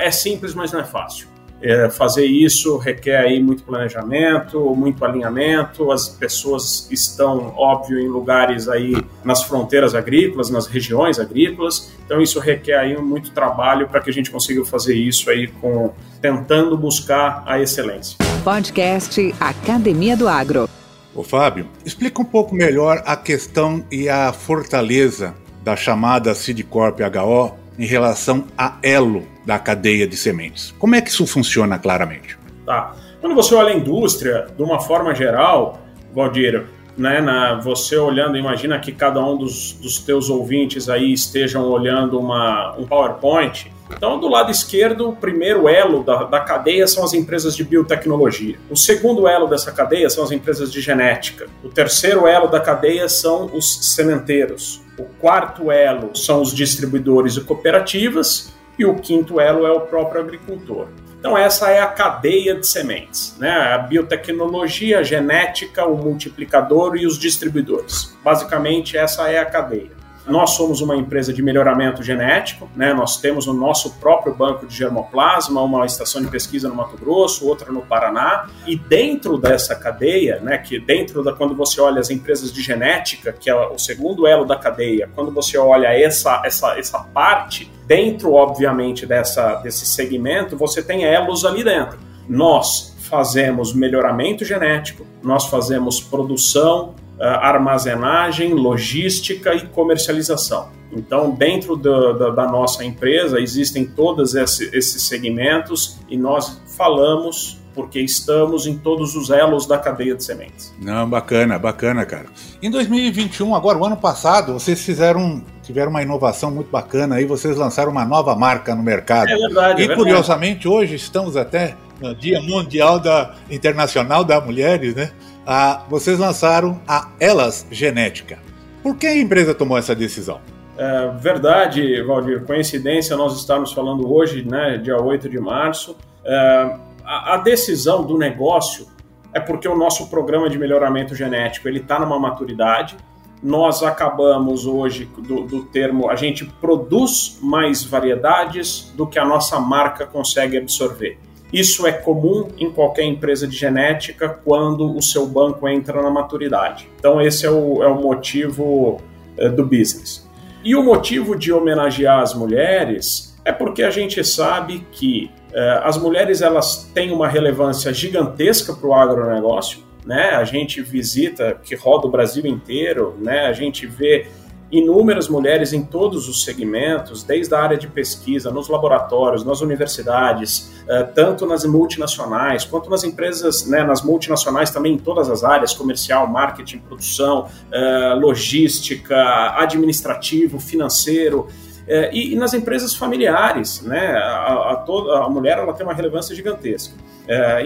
é 0.00 0.10
simples, 0.10 0.52
mas 0.52 0.72
não 0.72 0.80
é 0.80 0.84
fácil. 0.84 1.33
É, 1.66 1.88
fazer 1.88 2.26
isso 2.26 2.76
requer 2.76 3.16
aí 3.16 3.42
muito 3.42 3.62
planejamento, 3.62 4.60
muito 4.76 5.02
alinhamento. 5.02 5.90
As 5.90 6.06
pessoas 6.06 6.86
estão, 6.90 7.54
óbvio, 7.56 7.98
em 7.98 8.06
lugares 8.06 8.68
aí 8.68 8.94
nas 9.24 9.42
fronteiras 9.44 9.94
agrícolas, 9.94 10.50
nas 10.50 10.66
regiões 10.66 11.18
agrícolas. 11.18 11.90
Então 12.04 12.20
isso 12.20 12.38
requer 12.38 12.76
aí 12.76 12.94
muito 12.98 13.30
trabalho 13.30 13.88
para 13.88 14.02
que 14.02 14.10
a 14.10 14.12
gente 14.12 14.30
consiga 14.30 14.62
fazer 14.66 14.94
isso 14.94 15.30
aí 15.30 15.46
com 15.46 15.90
tentando 16.20 16.76
buscar 16.76 17.42
a 17.46 17.58
excelência. 17.58 18.18
Podcast 18.44 19.34
Academia 19.40 20.18
do 20.18 20.28
Agro. 20.28 20.68
Ô 21.14 21.22
Fábio, 21.22 21.66
explica 21.82 22.20
um 22.20 22.26
pouco 22.26 22.54
melhor 22.54 23.02
a 23.06 23.16
questão 23.16 23.82
e 23.90 24.06
a 24.06 24.34
fortaleza 24.34 25.34
da 25.62 25.74
chamada 25.74 26.34
Sidcorp 26.34 27.00
HO 27.00 27.63
em 27.78 27.86
relação 27.86 28.44
a 28.56 28.76
elo 28.82 29.26
da 29.44 29.58
cadeia 29.58 30.06
de 30.06 30.16
sementes. 30.16 30.72
Como 30.78 30.94
é 30.94 31.00
que 31.00 31.10
isso 31.10 31.26
funciona 31.26 31.78
claramente? 31.78 32.38
Tá. 32.64 32.94
Quando 33.20 33.34
você 33.34 33.54
olha 33.54 33.72
a 33.72 33.76
indústria, 33.76 34.46
de 34.56 34.62
uma 34.62 34.80
forma 34.80 35.14
geral, 35.14 35.80
Valdir, 36.14 36.66
né, 36.96 37.20
na, 37.20 37.54
você 37.54 37.96
olhando, 37.96 38.36
imagina 38.36 38.78
que 38.78 38.92
cada 38.92 39.24
um 39.24 39.36
dos, 39.36 39.72
dos 39.72 39.98
teus 39.98 40.30
ouvintes 40.30 40.88
aí 40.88 41.12
estejam 41.12 41.68
olhando 41.68 42.18
uma, 42.18 42.74
um 42.78 42.86
PowerPoint. 42.86 43.72
Então, 43.96 44.18
do 44.18 44.28
lado 44.28 44.50
esquerdo, 44.50 45.10
o 45.10 45.16
primeiro 45.16 45.68
elo 45.68 46.02
da, 46.02 46.24
da 46.24 46.40
cadeia 46.40 46.86
são 46.86 47.04
as 47.04 47.12
empresas 47.12 47.54
de 47.54 47.62
biotecnologia. 47.62 48.58
O 48.70 48.76
segundo 48.76 49.28
elo 49.28 49.46
dessa 49.46 49.70
cadeia 49.70 50.08
são 50.08 50.24
as 50.24 50.30
empresas 50.30 50.72
de 50.72 50.80
genética. 50.80 51.46
O 51.62 51.68
terceiro 51.68 52.26
elo 52.26 52.48
da 52.48 52.60
cadeia 52.60 53.08
são 53.08 53.50
os 53.54 53.94
sementeiros. 53.94 54.82
O 54.98 55.04
quarto 55.20 55.70
elo 55.70 56.16
são 56.16 56.40
os 56.40 56.54
distribuidores 56.54 57.36
e 57.36 57.42
cooperativas. 57.42 58.54
E 58.78 58.84
o 58.84 58.96
quinto 58.96 59.38
elo 59.38 59.66
é 59.66 59.70
o 59.70 59.82
próprio 59.82 60.20
agricultor. 60.20 60.88
Então, 61.24 61.38
essa 61.38 61.70
é 61.70 61.80
a 61.80 61.86
cadeia 61.86 62.54
de 62.54 62.66
sementes, 62.66 63.34
né? 63.38 63.50
A 63.50 63.78
biotecnologia, 63.78 64.98
a 64.98 65.02
genética, 65.02 65.86
o 65.86 65.96
multiplicador 65.96 66.96
e 66.98 67.06
os 67.06 67.18
distribuidores. 67.18 68.14
Basicamente, 68.22 68.98
essa 68.98 69.30
é 69.30 69.38
a 69.38 69.46
cadeia. 69.46 69.90
Nós 70.26 70.50
somos 70.50 70.82
uma 70.82 70.94
empresa 70.94 71.32
de 71.32 71.42
melhoramento 71.42 72.02
genético, 72.02 72.68
né? 72.76 72.92
Nós 72.92 73.16
temos 73.22 73.46
o 73.46 73.54
nosso 73.54 73.94
próprio 73.94 74.34
banco 74.34 74.66
de 74.66 74.76
germoplasma, 74.76 75.62
uma 75.62 75.86
estação 75.86 76.20
de 76.20 76.28
pesquisa 76.28 76.68
no 76.68 76.74
Mato 76.74 76.98
Grosso, 76.98 77.48
outra 77.48 77.72
no 77.72 77.80
Paraná, 77.80 78.46
e 78.66 78.76
dentro 78.76 79.38
dessa 79.38 79.74
cadeia, 79.74 80.40
né, 80.40 80.58
que 80.58 80.78
dentro 80.78 81.24
da 81.24 81.32
quando 81.32 81.54
você 81.54 81.80
olha 81.80 82.00
as 82.00 82.10
empresas 82.10 82.52
de 82.52 82.60
genética, 82.60 83.32
que 83.32 83.48
é 83.48 83.54
o 83.54 83.78
segundo 83.78 84.26
elo 84.26 84.44
da 84.44 84.56
cadeia, 84.56 85.08
quando 85.14 85.30
você 85.30 85.56
olha 85.56 85.88
essa 85.88 86.42
essa 86.44 86.78
essa 86.78 86.98
parte, 86.98 87.70
dentro 87.86 88.34
obviamente 88.34 89.06
dessa 89.06 89.56
desse 89.56 89.86
segmento, 89.86 90.56
você 90.56 90.82
tem 90.82 91.04
elos 91.04 91.44
ali 91.44 91.62
dentro. 91.62 91.98
Nós 92.28 92.94
fazemos 93.00 93.74
melhoramento 93.74 94.44
genético, 94.44 95.06
nós 95.22 95.46
fazemos 95.46 96.00
produção 96.00 96.94
uh, 97.18 97.22
armazenagem, 97.22 98.54
logística 98.54 99.54
e 99.54 99.66
comercialização. 99.66 100.68
Então, 100.92 101.30
dentro 101.30 101.76
do, 101.76 102.12
da, 102.12 102.30
da, 102.30 102.46
nossa 102.46 102.84
empresa 102.84 103.40
existem 103.40 103.84
todos 103.84 104.34
esse, 104.34 104.70
esses 104.76 105.02
segmentos 105.02 105.98
e 106.08 106.16
nós 106.16 106.60
falamos 106.76 107.60
porque 107.74 107.98
estamos 108.00 108.66
em 108.66 108.78
todos 108.78 109.16
os 109.16 109.30
elos 109.30 109.66
da 109.66 109.76
cadeia 109.76 110.14
de 110.14 110.22
sementes. 110.22 110.72
Não, 110.80 111.10
bacana, 111.10 111.58
bacana, 111.58 112.06
cara. 112.06 112.26
Em 112.62 112.70
2021, 112.70 113.52
agora 113.54 113.76
o 113.76 113.84
ano 113.84 113.96
passado, 113.96 114.52
vocês 114.52 114.80
fizeram 114.84 115.44
tiveram 115.64 115.90
uma 115.90 116.02
inovação 116.02 116.50
muito 116.50 116.70
bacana 116.70 117.16
aí, 117.16 117.24
vocês 117.24 117.56
lançaram 117.56 117.90
uma 117.90 118.04
nova 118.04 118.36
marca 118.36 118.74
no 118.74 118.82
mercado. 118.82 119.30
É 119.30 119.36
verdade. 119.36 119.80
E 119.80 119.84
é 119.84 119.88
verdade. 119.88 119.94
curiosamente 119.96 120.68
hoje 120.68 120.94
estamos 120.94 121.36
até 121.36 121.74
no 122.00 122.14
Dia 122.14 122.40
Mundial 122.40 123.00
da 123.00 123.34
Internacional 123.50 124.22
das 124.22 124.44
Mulheres, 124.44 124.94
né? 124.94 125.10
ah, 125.46 125.82
vocês 125.88 126.18
lançaram 126.18 126.80
a 126.86 127.08
Elas 127.20 127.66
Genética. 127.70 128.38
Por 128.82 128.96
que 128.96 129.06
a 129.06 129.16
empresa 129.16 129.54
tomou 129.54 129.78
essa 129.78 129.94
decisão? 129.94 130.40
É 130.76 131.08
verdade, 131.18 132.02
Valdir, 132.02 132.44
coincidência 132.44 133.16
nós 133.16 133.36
estamos 133.36 133.72
falando 133.72 134.12
hoje, 134.12 134.46
né, 134.46 134.76
dia 134.78 135.00
8 135.00 135.28
de 135.28 135.38
março. 135.38 135.96
É, 136.24 136.76
a, 137.04 137.34
a, 137.34 137.36
decisão 137.36 138.04
do 138.04 138.18
negócio 138.18 138.88
é 139.32 139.38
porque 139.38 139.68
o 139.68 139.76
nosso 139.76 140.08
programa 140.10 140.50
de 140.50 140.58
melhoramento 140.58 141.14
genético 141.14 141.68
ele 141.68 141.78
está 141.78 141.98
numa 141.98 142.18
maturidade. 142.18 142.96
Nós 143.44 143.82
acabamos 143.82 144.64
hoje 144.64 145.06
do, 145.18 145.42
do 145.42 145.64
termo, 145.64 146.08
a 146.08 146.16
gente 146.16 146.46
produz 146.46 147.38
mais 147.42 147.84
variedades 147.84 148.90
do 148.96 149.06
que 149.06 149.18
a 149.18 149.24
nossa 149.24 149.60
marca 149.60 150.06
consegue 150.06 150.56
absorver. 150.56 151.18
Isso 151.52 151.86
é 151.86 151.92
comum 151.92 152.48
em 152.58 152.70
qualquer 152.70 153.04
empresa 153.04 153.46
de 153.46 153.54
genética 153.54 154.30
quando 154.42 154.96
o 154.96 155.02
seu 155.02 155.26
banco 155.26 155.68
entra 155.68 156.00
na 156.00 156.08
maturidade. 156.08 156.88
Então, 156.98 157.20
esse 157.20 157.44
é 157.44 157.50
o, 157.50 157.82
é 157.82 157.86
o 157.86 158.00
motivo 158.00 159.02
é, 159.36 159.50
do 159.50 159.62
business. 159.62 160.26
E 160.64 160.74
o 160.74 160.82
motivo 160.82 161.36
de 161.36 161.52
homenagear 161.52 162.20
as 162.20 162.32
mulheres 162.34 163.38
é 163.44 163.52
porque 163.52 163.82
a 163.82 163.90
gente 163.90 164.24
sabe 164.24 164.86
que 164.90 165.30
é, 165.52 165.80
as 165.84 165.98
mulheres 165.98 166.40
elas 166.40 166.90
têm 166.94 167.12
uma 167.12 167.28
relevância 167.28 167.92
gigantesca 167.92 168.72
para 168.72 168.88
o 168.88 168.94
agronegócio. 168.94 169.80
Né? 170.04 170.30
A 170.30 170.44
gente 170.44 170.82
visita, 170.82 171.58
que 171.62 171.74
roda 171.74 172.06
o 172.06 172.10
Brasil 172.10 172.46
inteiro, 172.46 173.16
né? 173.20 173.46
a 173.46 173.52
gente 173.52 173.86
vê 173.86 174.26
inúmeras 174.70 175.28
mulheres 175.28 175.72
em 175.72 175.84
todos 175.84 176.28
os 176.28 176.42
segmentos, 176.44 177.22
desde 177.22 177.54
a 177.54 177.60
área 177.60 177.76
de 177.76 177.86
pesquisa, 177.86 178.50
nos 178.50 178.68
laboratórios, 178.68 179.44
nas 179.44 179.60
universidades, 179.60 180.72
eh, 180.88 181.02
tanto 181.14 181.46
nas 181.46 181.64
multinacionais 181.64 182.64
quanto 182.64 182.90
nas 182.90 183.04
empresas, 183.04 183.66
né, 183.66 183.84
nas 183.84 184.02
multinacionais 184.02 184.70
também 184.70 184.94
em 184.94 184.98
todas 184.98 185.30
as 185.30 185.44
áreas, 185.44 185.72
comercial, 185.72 186.26
marketing, 186.26 186.78
produção, 186.78 187.48
eh, 187.70 188.14
logística, 188.18 189.16
administrativo, 189.56 190.58
financeiro. 190.58 191.46
Eh, 191.86 192.10
e, 192.12 192.36
nas 192.36 192.52
empresas 192.52 192.94
familiares, 192.94 193.82
né, 193.82 194.16
a, 194.16 194.72
a, 194.72 194.76
toda, 194.76 195.18
a 195.18 195.30
mulher 195.30 195.58
ela 195.58 195.72
tem 195.72 195.86
uma 195.86 195.94
relevância 195.94 196.34
gigantesca. 196.34 196.94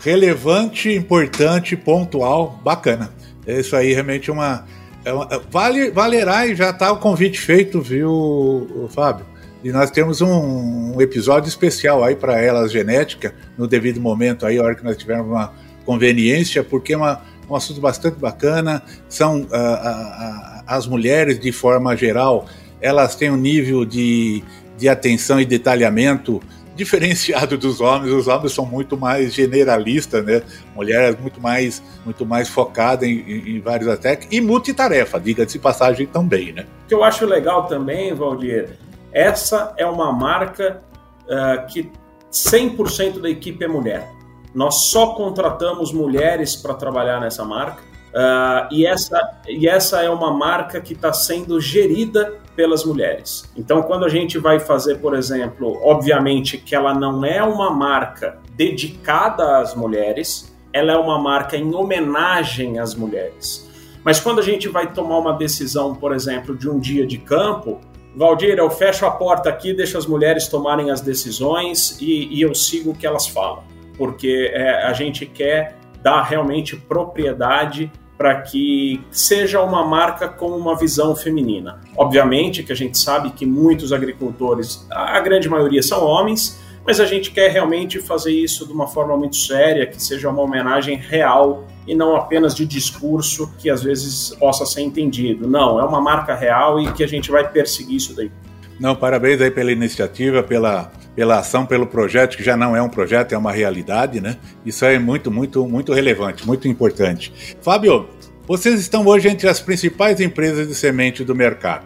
relevante, 0.00 0.92
importante, 0.92 1.74
pontual, 1.74 2.60
bacana. 2.62 3.10
É 3.46 3.60
isso 3.60 3.74
aí, 3.74 3.94
realmente 3.94 4.30
uma. 4.30 4.66
É 5.06 5.12
uma 5.12 5.26
vale, 5.50 5.90
valerá 5.90 6.46
e 6.46 6.54
já 6.54 6.68
está 6.68 6.92
o 6.92 6.98
convite 6.98 7.40
feito, 7.40 7.80
viu, 7.80 8.90
Fábio? 8.90 9.24
E 9.64 9.72
nós 9.72 9.90
temos 9.90 10.20
um, 10.20 10.94
um 10.94 11.00
episódio 11.00 11.48
especial 11.48 12.04
aí 12.04 12.14
para 12.14 12.38
elas 12.38 12.70
genética, 12.70 13.34
no 13.56 13.66
devido 13.66 14.02
momento 14.02 14.44
aí, 14.44 14.58
a 14.58 14.62
hora 14.62 14.74
que 14.74 14.84
nós 14.84 14.98
tivermos 14.98 15.28
uma 15.28 15.54
conveniência, 15.86 16.62
porque 16.62 16.92
é 16.92 16.96
uma, 16.96 17.22
um 17.48 17.56
assunto 17.56 17.80
bastante 17.80 18.18
bacana. 18.18 18.82
São 19.08 19.40
uh, 19.40 19.44
uh, 19.44 19.46
uh, 19.46 20.62
as 20.66 20.86
mulheres, 20.86 21.40
de 21.40 21.52
forma 21.52 21.96
geral, 21.96 22.46
elas 22.80 23.14
têm 23.14 23.30
um 23.30 23.36
nível 23.36 23.84
de, 23.84 24.42
de 24.76 24.88
atenção 24.88 25.40
e 25.40 25.44
detalhamento 25.44 26.40
diferenciado 26.78 27.58
dos 27.58 27.80
homens. 27.80 28.12
Os 28.12 28.28
homens 28.28 28.52
são 28.52 28.64
muito 28.64 28.96
mais 28.96 29.34
generalistas, 29.34 30.24
né? 30.24 30.42
Mulheres 30.76 31.18
muito 31.20 31.40
mais, 31.40 31.82
muito 32.04 32.24
mais 32.24 32.48
focada 32.48 33.04
em, 33.04 33.18
em, 33.20 33.56
em 33.56 33.60
vários 33.60 33.88
aspectos 33.88 34.28
e 34.30 34.40
multitarefa, 34.40 35.18
diga-se 35.18 35.58
passagem 35.58 36.06
também, 36.06 36.52
né? 36.52 36.66
O 36.84 36.88
que 36.88 36.94
eu 36.94 37.02
acho 37.02 37.26
legal 37.26 37.66
também, 37.66 38.14
Valdir, 38.14 38.78
essa 39.12 39.74
é 39.76 39.84
uma 39.84 40.12
marca 40.12 40.80
uh, 41.24 41.66
que 41.66 41.90
100% 42.30 43.20
da 43.20 43.28
equipe 43.28 43.64
é 43.64 43.68
mulher. 43.68 44.08
Nós 44.54 44.86
só 44.90 45.14
contratamos 45.14 45.92
mulheres 45.92 46.56
para 46.56 46.74
trabalhar 46.74 47.20
nessa 47.20 47.44
marca. 47.44 47.82
Uh, 48.08 48.72
e, 48.72 48.86
essa, 48.86 49.20
e 49.46 49.68
essa 49.68 50.02
é 50.02 50.08
uma 50.08 50.32
marca 50.32 50.80
que 50.80 50.94
está 50.94 51.12
sendo 51.12 51.60
gerida 51.60 52.38
pelas 52.58 52.84
mulheres. 52.84 53.48
Então, 53.56 53.84
quando 53.84 54.04
a 54.04 54.08
gente 54.08 54.36
vai 54.36 54.58
fazer, 54.58 54.96
por 54.96 55.14
exemplo, 55.14 55.78
obviamente 55.80 56.58
que 56.58 56.74
ela 56.74 56.92
não 56.92 57.24
é 57.24 57.40
uma 57.40 57.70
marca 57.70 58.40
dedicada 58.56 59.58
às 59.58 59.76
mulheres, 59.76 60.52
ela 60.72 60.90
é 60.90 60.96
uma 60.96 61.20
marca 61.20 61.56
em 61.56 61.72
homenagem 61.72 62.80
às 62.80 62.96
mulheres. 62.96 63.70
Mas 64.02 64.18
quando 64.18 64.40
a 64.40 64.42
gente 64.42 64.66
vai 64.66 64.92
tomar 64.92 65.18
uma 65.18 65.34
decisão, 65.34 65.94
por 65.94 66.12
exemplo, 66.12 66.56
de 66.56 66.68
um 66.68 66.80
dia 66.80 67.06
de 67.06 67.18
campo, 67.18 67.78
Valdir, 68.16 68.58
eu 68.58 68.68
fecho 68.68 69.06
a 69.06 69.10
porta 69.12 69.48
aqui, 69.48 69.72
deixo 69.72 69.96
as 69.96 70.04
mulheres 70.04 70.48
tomarem 70.48 70.90
as 70.90 71.00
decisões 71.00 71.96
e, 72.00 72.26
e 72.26 72.42
eu 72.42 72.56
sigo 72.56 72.90
o 72.90 72.94
que 72.94 73.06
elas 73.06 73.28
falam, 73.28 73.62
porque 73.96 74.50
é, 74.52 74.82
a 74.82 74.92
gente 74.92 75.26
quer 75.26 75.76
dar 76.02 76.22
realmente 76.22 76.74
propriedade 76.74 77.88
para 78.18 78.42
que 78.42 79.00
seja 79.12 79.62
uma 79.62 79.86
marca 79.86 80.28
com 80.28 80.48
uma 80.48 80.76
visão 80.76 81.14
feminina. 81.14 81.80
Obviamente 81.96 82.64
que 82.64 82.72
a 82.72 82.74
gente 82.74 82.98
sabe 82.98 83.30
que 83.30 83.46
muitos 83.46 83.92
agricultores, 83.92 84.84
a 84.90 85.20
grande 85.20 85.48
maioria 85.48 85.82
são 85.82 86.04
homens, 86.04 86.60
mas 86.84 86.98
a 86.98 87.06
gente 87.06 87.30
quer 87.30 87.50
realmente 87.50 88.00
fazer 88.00 88.32
isso 88.32 88.66
de 88.66 88.72
uma 88.72 88.88
forma 88.88 89.16
muito 89.16 89.36
séria, 89.36 89.86
que 89.86 90.02
seja 90.02 90.28
uma 90.28 90.42
homenagem 90.42 90.96
real 90.96 91.64
e 91.86 91.94
não 91.94 92.16
apenas 92.16 92.54
de 92.54 92.66
discurso 92.66 93.52
que 93.58 93.70
às 93.70 93.82
vezes 93.82 94.34
possa 94.36 94.66
ser 94.66 94.80
entendido. 94.80 95.46
Não, 95.46 95.78
é 95.78 95.84
uma 95.84 96.00
marca 96.00 96.34
real 96.34 96.80
e 96.80 96.90
que 96.92 97.04
a 97.04 97.06
gente 97.06 97.30
vai 97.30 97.48
perseguir 97.48 97.96
isso 97.96 98.16
daí. 98.16 98.32
Não, 98.78 98.94
parabéns 98.94 99.40
aí 99.40 99.50
pela 99.50 99.72
iniciativa, 99.72 100.42
pela, 100.42 100.92
pela 101.14 101.38
ação, 101.38 101.66
pelo 101.66 101.86
projeto, 101.86 102.36
que 102.36 102.44
já 102.44 102.56
não 102.56 102.76
é 102.76 102.82
um 102.82 102.88
projeto, 102.88 103.32
é 103.34 103.38
uma 103.38 103.52
realidade, 103.52 104.20
né? 104.20 104.36
Isso 104.64 104.84
é 104.84 104.98
muito, 104.98 105.30
muito, 105.30 105.66
muito 105.66 105.92
relevante, 105.92 106.46
muito 106.46 106.68
importante. 106.68 107.56
Fábio, 107.60 108.08
vocês 108.46 108.78
estão 108.80 109.04
hoje 109.06 109.28
entre 109.28 109.48
as 109.48 109.60
principais 109.60 110.20
empresas 110.20 110.68
de 110.68 110.74
semente 110.74 111.24
do 111.24 111.34
mercado. 111.34 111.84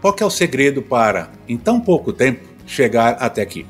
Qual 0.00 0.14
é 0.20 0.24
o 0.24 0.30
segredo 0.30 0.82
para, 0.82 1.30
em 1.48 1.56
tão 1.56 1.80
pouco 1.80 2.12
tempo, 2.12 2.40
chegar 2.66 3.12
até 3.20 3.40
aqui? 3.40 3.66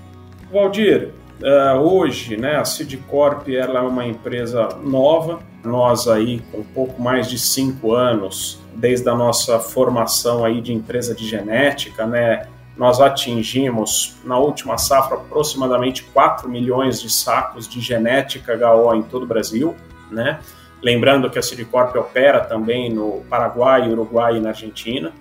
Valdir, 0.52 1.12
Uh, 1.42 1.78
hoje, 1.80 2.36
né, 2.36 2.56
a 2.56 2.64
Sidcorp 2.64 3.48
ela 3.48 3.80
é 3.80 3.82
uma 3.82 4.06
empresa 4.06 4.68
nova. 4.82 5.40
Nós 5.64 6.06
aí 6.06 6.40
com 6.52 6.62
pouco 6.62 7.02
mais 7.02 7.28
de 7.28 7.38
cinco 7.38 7.92
anos, 7.92 8.60
desde 8.74 9.08
a 9.08 9.14
nossa 9.14 9.58
formação 9.58 10.44
aí 10.44 10.60
de 10.60 10.72
empresa 10.72 11.14
de 11.14 11.26
genética, 11.26 12.06
né, 12.06 12.46
nós 12.76 13.00
atingimos 13.00 14.16
na 14.24 14.38
última 14.38 14.76
safra 14.76 15.16
aproximadamente 15.16 16.02
4 16.02 16.48
milhões 16.48 17.00
de 17.00 17.10
sacos 17.10 17.68
de 17.68 17.80
genética 17.80 18.54
HO 18.56 18.94
em 18.94 19.02
todo 19.02 19.22
o 19.22 19.26
Brasil, 19.26 19.76
né? 20.10 20.40
Lembrando 20.82 21.30
que 21.30 21.38
a 21.38 21.42
Sidcorp 21.42 21.96
opera 21.96 22.40
também 22.40 22.92
no 22.92 23.24
Paraguai, 23.30 23.88
Uruguai 23.88 24.36
e 24.36 24.40
na 24.40 24.50
Argentina. 24.50 25.12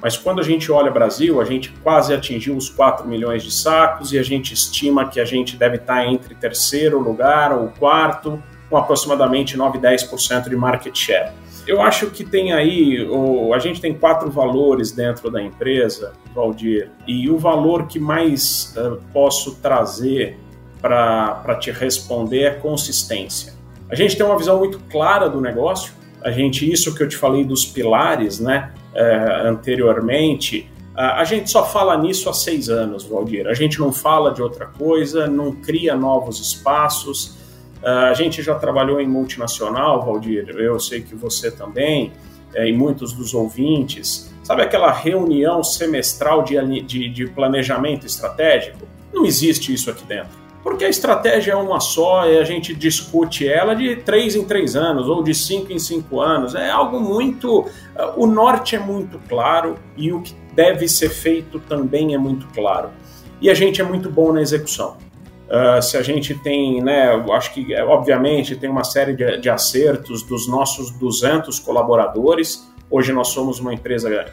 Mas 0.00 0.16
quando 0.16 0.40
a 0.40 0.42
gente 0.42 0.72
olha 0.72 0.90
o 0.90 0.94
Brasil, 0.94 1.40
a 1.40 1.44
gente 1.44 1.70
quase 1.82 2.14
atingiu 2.14 2.56
os 2.56 2.70
4 2.70 3.06
milhões 3.06 3.42
de 3.42 3.50
sacos 3.50 4.12
e 4.12 4.18
a 4.18 4.22
gente 4.22 4.54
estima 4.54 5.06
que 5.08 5.20
a 5.20 5.24
gente 5.26 5.56
deve 5.56 5.76
estar 5.76 6.06
entre 6.06 6.34
terceiro 6.34 6.98
lugar 6.98 7.52
ou 7.52 7.68
quarto, 7.68 8.42
com 8.70 8.78
aproximadamente 8.78 9.58
9, 9.58 9.78
10% 9.78 10.48
de 10.48 10.56
market 10.56 10.96
share. 10.96 11.32
Eu 11.66 11.80
acho 11.80 12.10
que 12.10 12.24
tem 12.24 12.52
aí, 12.52 13.06
a 13.54 13.58
gente 13.58 13.80
tem 13.80 13.94
quatro 13.94 14.30
valores 14.30 14.92
dentro 14.92 15.30
da 15.30 15.42
empresa, 15.42 16.12
Valdir, 16.34 16.90
e 17.06 17.30
o 17.30 17.38
valor 17.38 17.86
que 17.86 17.98
mais 17.98 18.74
uh, 18.76 19.00
posso 19.12 19.56
trazer 19.56 20.38
para 20.80 21.56
te 21.60 21.70
responder 21.70 22.42
é 22.42 22.50
consistência. 22.50 23.52
A 23.90 23.94
gente 23.94 24.16
tem 24.16 24.24
uma 24.24 24.36
visão 24.36 24.58
muito 24.58 24.78
clara 24.90 25.28
do 25.28 25.40
negócio, 25.40 25.92
a 26.22 26.30
gente, 26.30 26.70
isso 26.70 26.94
que 26.94 27.02
eu 27.02 27.08
te 27.08 27.16
falei 27.16 27.44
dos 27.44 27.64
pilares, 27.66 28.40
né? 28.40 28.72
é, 28.94 29.48
anteriormente, 29.48 30.70
a 30.94 31.24
gente 31.24 31.50
só 31.50 31.64
fala 31.64 31.96
nisso 31.96 32.28
há 32.28 32.34
seis 32.34 32.68
anos, 32.68 33.04
Valdir. 33.04 33.46
A 33.46 33.54
gente 33.54 33.78
não 33.78 33.92
fala 33.92 34.32
de 34.32 34.42
outra 34.42 34.66
coisa, 34.66 35.26
não 35.26 35.52
cria 35.52 35.94
novos 35.94 36.38
espaços. 36.40 37.38
A 37.82 38.14
gente 38.14 38.42
já 38.42 38.54
trabalhou 38.54 39.00
em 39.00 39.08
multinacional, 39.08 40.04
Valdir, 40.04 40.48
eu 40.50 40.78
sei 40.78 41.00
que 41.00 41.14
você 41.14 41.50
também, 41.50 42.12
é, 42.54 42.68
e 42.68 42.72
muitos 42.72 43.12
dos 43.12 43.32
ouvintes. 43.32 44.32
Sabe 44.42 44.62
aquela 44.62 44.90
reunião 44.90 45.62
semestral 45.62 46.42
de, 46.42 46.80
de, 46.82 47.08
de 47.08 47.26
planejamento 47.28 48.06
estratégico? 48.06 48.86
Não 49.12 49.24
existe 49.24 49.72
isso 49.72 49.90
aqui 49.90 50.04
dentro. 50.04 50.40
Porque 50.62 50.84
a 50.84 50.88
estratégia 50.88 51.52
é 51.52 51.56
uma 51.56 51.80
só 51.80 52.28
e 52.28 52.38
a 52.38 52.44
gente 52.44 52.74
discute 52.74 53.48
ela 53.48 53.74
de 53.74 53.96
três 53.96 54.36
em 54.36 54.44
três 54.44 54.76
anos 54.76 55.08
ou 55.08 55.22
de 55.22 55.34
cinco 55.34 55.72
em 55.72 55.78
cinco 55.78 56.20
anos. 56.20 56.54
É 56.54 56.68
algo 56.68 57.00
muito. 57.00 57.66
O 58.16 58.26
norte 58.26 58.76
é 58.76 58.78
muito 58.78 59.18
claro 59.26 59.76
e 59.96 60.12
o 60.12 60.20
que 60.20 60.34
deve 60.54 60.86
ser 60.86 61.08
feito 61.08 61.58
também 61.60 62.14
é 62.14 62.18
muito 62.18 62.46
claro. 62.48 62.90
E 63.40 63.48
a 63.48 63.54
gente 63.54 63.80
é 63.80 63.84
muito 63.84 64.10
bom 64.10 64.32
na 64.32 64.42
execução. 64.42 64.98
Uh, 65.50 65.82
se 65.82 65.96
a 65.96 66.02
gente 66.02 66.32
tem, 66.34 66.80
né, 66.80 67.10
acho 67.32 67.52
que 67.52 67.74
obviamente 67.82 68.54
tem 68.54 68.70
uma 68.70 68.84
série 68.84 69.14
de, 69.14 69.38
de 69.38 69.50
acertos 69.50 70.22
dos 70.22 70.46
nossos 70.46 70.92
200 70.92 71.58
colaboradores. 71.58 72.70
Hoje 72.88 73.12
nós 73.12 73.28
somos 73.28 73.58
uma 73.58 73.74
empresa 73.74 74.32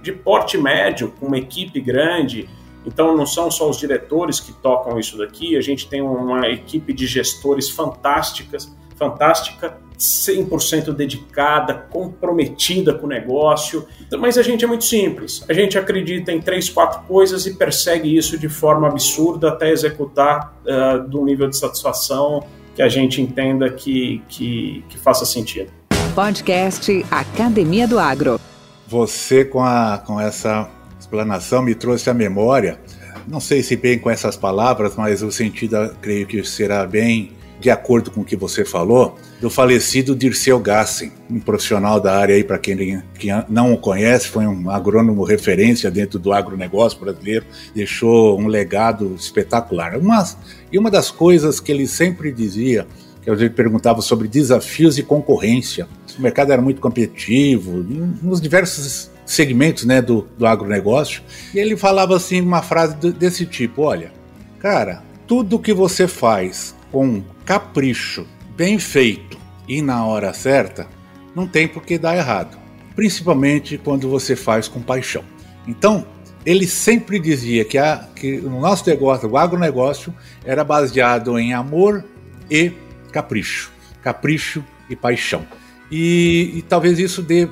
de 0.00 0.12
porte 0.12 0.56
médio, 0.56 1.12
com 1.20 1.26
uma 1.26 1.38
equipe 1.38 1.80
grande 1.80 2.48
então, 2.86 3.16
não 3.16 3.24
são 3.24 3.50
só 3.50 3.68
os 3.68 3.78
diretores 3.78 4.38
que 4.40 4.52
tocam 4.52 4.98
isso 4.98 5.16
daqui, 5.16 5.56
a 5.56 5.60
gente 5.60 5.88
tem 5.88 6.02
uma 6.02 6.48
equipe 6.48 6.92
de 6.92 7.06
gestores 7.06 7.70
fantásticas, 7.70 8.74
fantástica, 8.96 9.78
100% 9.98 10.92
dedicada, 10.92 11.74
comprometida 11.74 12.94
com 12.94 13.06
o 13.06 13.08
negócio. 13.08 13.86
Mas 14.18 14.36
a 14.36 14.42
gente 14.42 14.64
é 14.64 14.68
muito 14.68 14.84
simples. 14.84 15.44
A 15.48 15.52
gente 15.52 15.78
acredita 15.78 16.32
em 16.32 16.40
três, 16.40 16.68
quatro 16.68 17.02
coisas 17.02 17.46
e 17.46 17.54
persegue 17.54 18.16
isso 18.16 18.38
de 18.38 18.48
forma 18.48 18.88
absurda 18.88 19.48
até 19.50 19.70
executar 19.70 20.54
uh, 20.64 21.08
do 21.08 21.24
nível 21.24 21.48
de 21.48 21.56
satisfação 21.56 22.44
que 22.74 22.82
a 22.82 22.88
gente 22.88 23.22
entenda 23.22 23.70
que, 23.70 24.20
que, 24.28 24.84
que 24.88 24.98
faça 24.98 25.24
sentido. 25.24 25.70
Podcast 26.14 27.04
Academia 27.10 27.86
do 27.86 27.98
Agro. 27.98 28.40
Você 28.88 29.44
com, 29.44 29.62
a, 29.62 30.02
com 30.04 30.20
essa 30.20 30.68
explanação 30.98 31.62
me 31.62 31.74
trouxe 31.74 32.10
à 32.10 32.14
memória, 32.14 32.78
não 33.26 33.40
sei 33.40 33.62
se 33.62 33.76
bem 33.76 33.98
com 33.98 34.10
essas 34.10 34.36
palavras, 34.36 34.96
mas 34.96 35.22
o 35.22 35.30
sentido 35.30 35.96
creio 36.00 36.26
que 36.26 36.42
será 36.44 36.86
bem 36.86 37.32
de 37.60 37.70
acordo 37.70 38.10
com 38.10 38.20
o 38.20 38.24
que 38.24 38.36
você 38.36 38.64
falou, 38.64 39.16
do 39.40 39.48
falecido 39.48 40.14
Dirceu 40.14 40.58
Gassen, 40.58 41.12
um 41.30 41.40
profissional 41.40 42.00
da 42.00 42.16
área 42.16 42.34
aí, 42.34 42.44
para 42.44 42.58
quem, 42.58 43.02
quem 43.18 43.30
não 43.48 43.72
o 43.72 43.78
conhece, 43.78 44.28
foi 44.28 44.46
um 44.46 44.68
agrônomo 44.70 45.24
referência 45.24 45.90
dentro 45.90 46.18
do 46.18 46.32
agronegócio 46.32 46.98
brasileiro, 46.98 47.44
deixou 47.74 48.38
um 48.38 48.46
legado 48.46 49.14
espetacular. 49.18 49.96
Uma, 49.96 50.24
e 50.70 50.78
uma 50.78 50.90
das 50.90 51.10
coisas 51.10 51.60
que 51.60 51.72
ele 51.72 51.86
sempre 51.86 52.32
dizia, 52.32 52.86
que 53.22 53.34
gente 53.34 53.54
perguntava 53.54 54.02
sobre 54.02 54.28
desafios 54.28 54.98
e 54.98 55.02
concorrência, 55.02 55.88
o 56.18 56.22
mercado 56.22 56.52
era 56.52 56.60
muito 56.60 56.80
competitivo, 56.80 57.84
nos 58.22 58.40
diversos 58.40 59.10
segmentos 59.24 59.84
né, 59.84 60.02
do, 60.02 60.28
do 60.36 60.46
agronegócio, 60.46 61.22
e 61.54 61.58
ele 61.58 61.76
falava 61.76 62.16
assim 62.16 62.40
uma 62.40 62.62
frase 62.62 62.94
desse 63.12 63.46
tipo: 63.46 63.82
olha, 63.82 64.12
cara, 64.58 65.02
tudo 65.26 65.58
que 65.58 65.72
você 65.72 66.06
faz 66.06 66.74
com 66.94 67.24
capricho, 67.44 68.24
bem 68.56 68.78
feito 68.78 69.36
e 69.66 69.82
na 69.82 70.06
hora 70.06 70.32
certa, 70.32 70.86
não 71.34 71.44
tem 71.44 71.66
por 71.66 71.82
que 71.82 71.98
dar 71.98 72.16
errado, 72.16 72.56
principalmente 72.94 73.76
quando 73.76 74.08
você 74.08 74.36
faz 74.36 74.68
com 74.68 74.80
paixão. 74.80 75.24
Então, 75.66 76.06
ele 76.46 76.68
sempre 76.68 77.18
dizia 77.18 77.64
que, 77.64 77.78
a, 77.78 78.08
que 78.14 78.36
o 78.36 78.48
nosso 78.48 78.88
negócio, 78.88 79.28
o 79.28 79.36
agronegócio, 79.36 80.14
era 80.44 80.62
baseado 80.62 81.36
em 81.36 81.52
amor 81.52 82.04
e 82.48 82.70
capricho. 83.10 83.72
Capricho 84.00 84.64
e 84.88 84.94
paixão. 84.94 85.44
E, 85.90 86.52
e 86.58 86.62
talvez 86.62 87.00
isso 87.00 87.22
dê, 87.22 87.48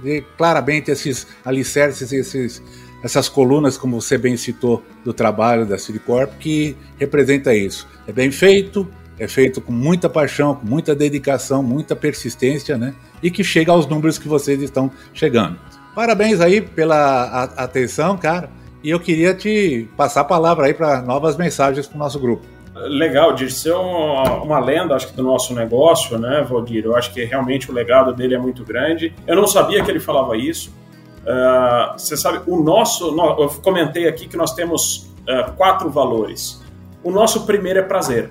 dê, 0.00 0.24
claramente 0.38 0.92
esses 0.92 1.26
alicerces, 1.44 2.12
esses, 2.12 2.62
essas 3.02 3.28
colunas, 3.28 3.78
como 3.78 4.00
você 4.00 4.18
bem 4.18 4.36
citou, 4.36 4.82
do 5.04 5.12
trabalho 5.12 5.66
da 5.66 5.78
Ciricorp, 5.78 6.32
que 6.38 6.76
representa 6.98 7.54
isso. 7.54 7.88
É 8.06 8.12
bem 8.12 8.30
feito, 8.30 8.88
é 9.18 9.26
feito 9.26 9.60
com 9.60 9.72
muita 9.72 10.08
paixão, 10.08 10.54
com 10.54 10.66
muita 10.66 10.94
dedicação, 10.94 11.62
muita 11.62 11.96
persistência, 11.96 12.76
né? 12.76 12.94
E 13.22 13.30
que 13.30 13.42
chega 13.44 13.72
aos 13.72 13.86
números 13.86 14.18
que 14.18 14.28
vocês 14.28 14.60
estão 14.62 14.90
chegando. 15.14 15.58
Parabéns 15.94 16.40
aí 16.40 16.60
pela 16.60 17.44
atenção, 17.56 18.16
cara. 18.16 18.50
E 18.82 18.90
eu 18.90 18.98
queria 18.98 19.34
te 19.34 19.88
passar 19.96 20.22
a 20.22 20.24
palavra 20.24 20.66
aí 20.66 20.74
para 20.74 21.02
novas 21.02 21.36
mensagens 21.36 21.86
para 21.86 21.96
o 21.96 21.98
nosso 21.98 22.18
grupo 22.18 22.46
legal, 22.74 23.34
de 23.34 23.50
ser 23.50 23.72
uma, 23.72 24.42
uma, 24.42 24.58
lenda, 24.58 24.94
acho 24.94 25.08
que, 25.08 25.16
do 25.16 25.22
nosso 25.22 25.54
negócio, 25.54 26.18
né, 26.18 26.46
Valdir? 26.48 26.84
Eu 26.84 26.96
acho 26.96 27.12
que 27.12 27.22
realmente 27.24 27.70
o 27.70 27.74
legado 27.74 28.12
dele 28.14 28.34
é 28.34 28.38
muito 28.38 28.64
grande. 28.64 29.12
Eu 29.26 29.36
não 29.36 29.46
sabia 29.46 29.82
que 29.82 29.90
ele 29.90 30.00
falava 30.00 30.36
isso. 30.36 30.72
Uh, 31.22 31.98
você 31.98 32.16
sabe, 32.16 32.42
o 32.46 32.62
nosso. 32.62 33.14
Eu 33.38 33.48
comentei 33.62 34.08
aqui 34.08 34.26
que 34.26 34.36
nós 34.36 34.54
temos 34.54 35.12
uh, 35.28 35.52
quatro 35.56 35.90
valores. 35.90 36.62
O 37.02 37.10
nosso 37.10 37.46
primeiro 37.46 37.78
é 37.78 37.82
prazer. 37.82 38.30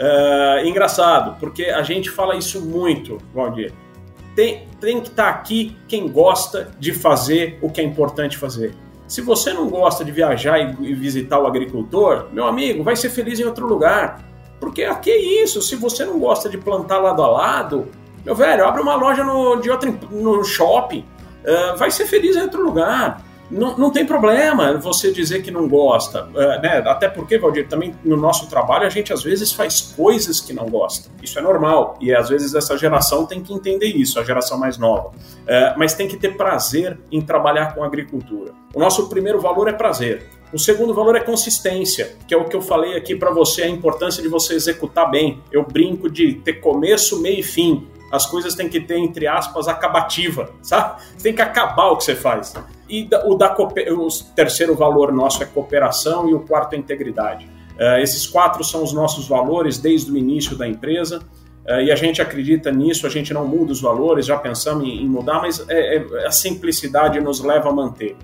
Uh, 0.00 0.66
engraçado, 0.66 1.38
porque 1.38 1.64
a 1.64 1.82
gente 1.82 2.10
fala 2.10 2.36
isso 2.36 2.60
muito, 2.60 3.18
Valdir. 3.34 3.72
Tem, 4.34 4.66
tem 4.80 5.00
que 5.00 5.08
estar 5.08 5.28
aqui 5.28 5.76
quem 5.86 6.08
gosta 6.08 6.70
de 6.78 6.92
fazer 6.92 7.58
o 7.60 7.70
que 7.70 7.80
é 7.80 7.84
importante 7.84 8.38
fazer. 8.38 8.74
Se 9.06 9.20
você 9.20 9.52
não 9.52 9.68
gosta 9.68 10.04
de 10.04 10.10
viajar 10.10 10.58
e 10.58 10.94
visitar 10.94 11.38
o 11.38 11.46
agricultor, 11.46 12.28
meu 12.32 12.46
amigo, 12.46 12.82
vai 12.82 12.96
ser 12.96 13.10
feliz 13.10 13.38
em 13.38 13.44
outro 13.44 13.66
lugar. 13.66 14.24
Porque 14.58 14.84
aqui 14.84 15.10
é 15.10 15.42
isso, 15.42 15.60
se 15.60 15.76
você 15.76 16.04
não 16.04 16.18
gosta 16.18 16.48
de 16.48 16.56
plantar 16.56 16.98
lado 16.98 17.22
a 17.22 17.28
lado, 17.28 17.88
Meu 18.24 18.36
velho, 18.36 18.64
abre 18.66 18.80
uma 18.80 18.94
loja 18.94 19.24
no, 19.24 19.56
de 19.56 19.68
outro, 19.68 19.98
no 20.10 20.44
shopping, 20.44 21.04
uh, 21.44 21.76
vai 21.76 21.90
ser 21.90 22.06
feliz 22.06 22.36
em 22.36 22.42
outro 22.42 22.62
lugar. 22.62 23.24
Não, 23.50 23.76
não 23.76 23.90
tem 23.90 24.06
problema 24.06 24.78
você 24.78 25.12
dizer 25.12 25.42
que 25.42 25.50
não 25.50 25.68
gosta, 25.68 26.24
uh, 26.24 26.62
né? 26.62 26.82
Até 26.86 27.06
porque, 27.06 27.36
Valdir, 27.36 27.68
também 27.68 27.94
no 28.02 28.16
nosso 28.16 28.48
trabalho 28.48 28.86
a 28.86 28.88
gente 28.88 29.12
às 29.12 29.22
vezes 29.22 29.52
faz 29.52 29.92
coisas 29.94 30.40
que 30.40 30.54
não 30.54 30.66
gosta. 30.66 31.10
Isso 31.22 31.38
é 31.38 31.42
normal. 31.42 31.98
E 32.00 32.14
às 32.14 32.30
vezes 32.30 32.54
essa 32.54 32.78
geração 32.78 33.26
tem 33.26 33.42
que 33.42 33.52
entender 33.52 33.88
isso, 33.88 34.18
a 34.18 34.24
geração 34.24 34.58
mais 34.58 34.78
nova. 34.78 35.08
Uh, 35.08 35.76
mas 35.76 35.92
tem 35.92 36.08
que 36.08 36.16
ter 36.16 36.36
prazer 36.36 36.98
em 37.10 37.20
trabalhar 37.20 37.74
com 37.74 37.84
agricultura. 37.84 38.52
O 38.74 38.80
nosso 38.80 39.06
primeiro 39.08 39.38
valor 39.38 39.68
é 39.68 39.72
prazer. 39.72 40.26
O 40.52 40.58
segundo 40.58 40.92
valor 40.92 41.16
é 41.16 41.20
consistência, 41.20 42.14
que 42.28 42.34
é 42.34 42.36
o 42.36 42.44
que 42.44 42.54
eu 42.54 42.60
falei 42.60 42.94
aqui 42.94 43.16
para 43.16 43.30
você, 43.30 43.62
a 43.62 43.68
importância 43.68 44.22
de 44.22 44.28
você 44.28 44.54
executar 44.54 45.10
bem. 45.10 45.40
Eu 45.50 45.64
brinco 45.64 46.10
de 46.10 46.34
ter 46.34 46.54
começo, 46.54 47.20
meio 47.20 47.40
e 47.40 47.42
fim. 47.42 47.86
As 48.12 48.26
coisas 48.26 48.54
têm 48.54 48.68
que 48.68 48.78
ter, 48.78 48.98
entre 48.98 49.26
aspas, 49.26 49.66
acabativa, 49.66 50.52
sabe? 50.60 51.02
Tem 51.22 51.34
que 51.34 51.40
acabar 51.40 51.86
o 51.86 51.96
que 51.96 52.04
você 52.04 52.14
faz. 52.14 52.54
E 52.86 53.08
o, 53.24 53.34
da, 53.34 53.56
o 53.56 54.08
terceiro 54.36 54.74
valor 54.76 55.10
nosso 55.10 55.42
é 55.42 55.46
cooperação 55.46 56.28
e 56.28 56.34
o 56.34 56.40
quarto 56.40 56.74
é 56.74 56.76
integridade. 56.76 57.50
Uh, 57.74 57.98
esses 58.02 58.26
quatro 58.26 58.62
são 58.62 58.82
os 58.82 58.92
nossos 58.92 59.26
valores 59.26 59.78
desde 59.78 60.12
o 60.12 60.16
início 60.16 60.54
da 60.54 60.68
empresa. 60.68 61.22
Uh, 61.66 61.80
e 61.80 61.90
a 61.90 61.96
gente 61.96 62.20
acredita 62.20 62.70
nisso, 62.70 63.06
a 63.06 63.10
gente 63.10 63.32
não 63.32 63.46
muda 63.46 63.72
os 63.72 63.80
valores, 63.80 64.26
já 64.26 64.36
pensamos 64.36 64.84
em, 64.84 65.02
em 65.02 65.08
mudar, 65.08 65.40
mas 65.40 65.64
é, 65.70 65.96
é, 65.96 66.26
a 66.26 66.30
simplicidade 66.30 67.18
nos 67.18 67.40
leva 67.40 67.70
a 67.70 67.72
manter. 67.72 68.14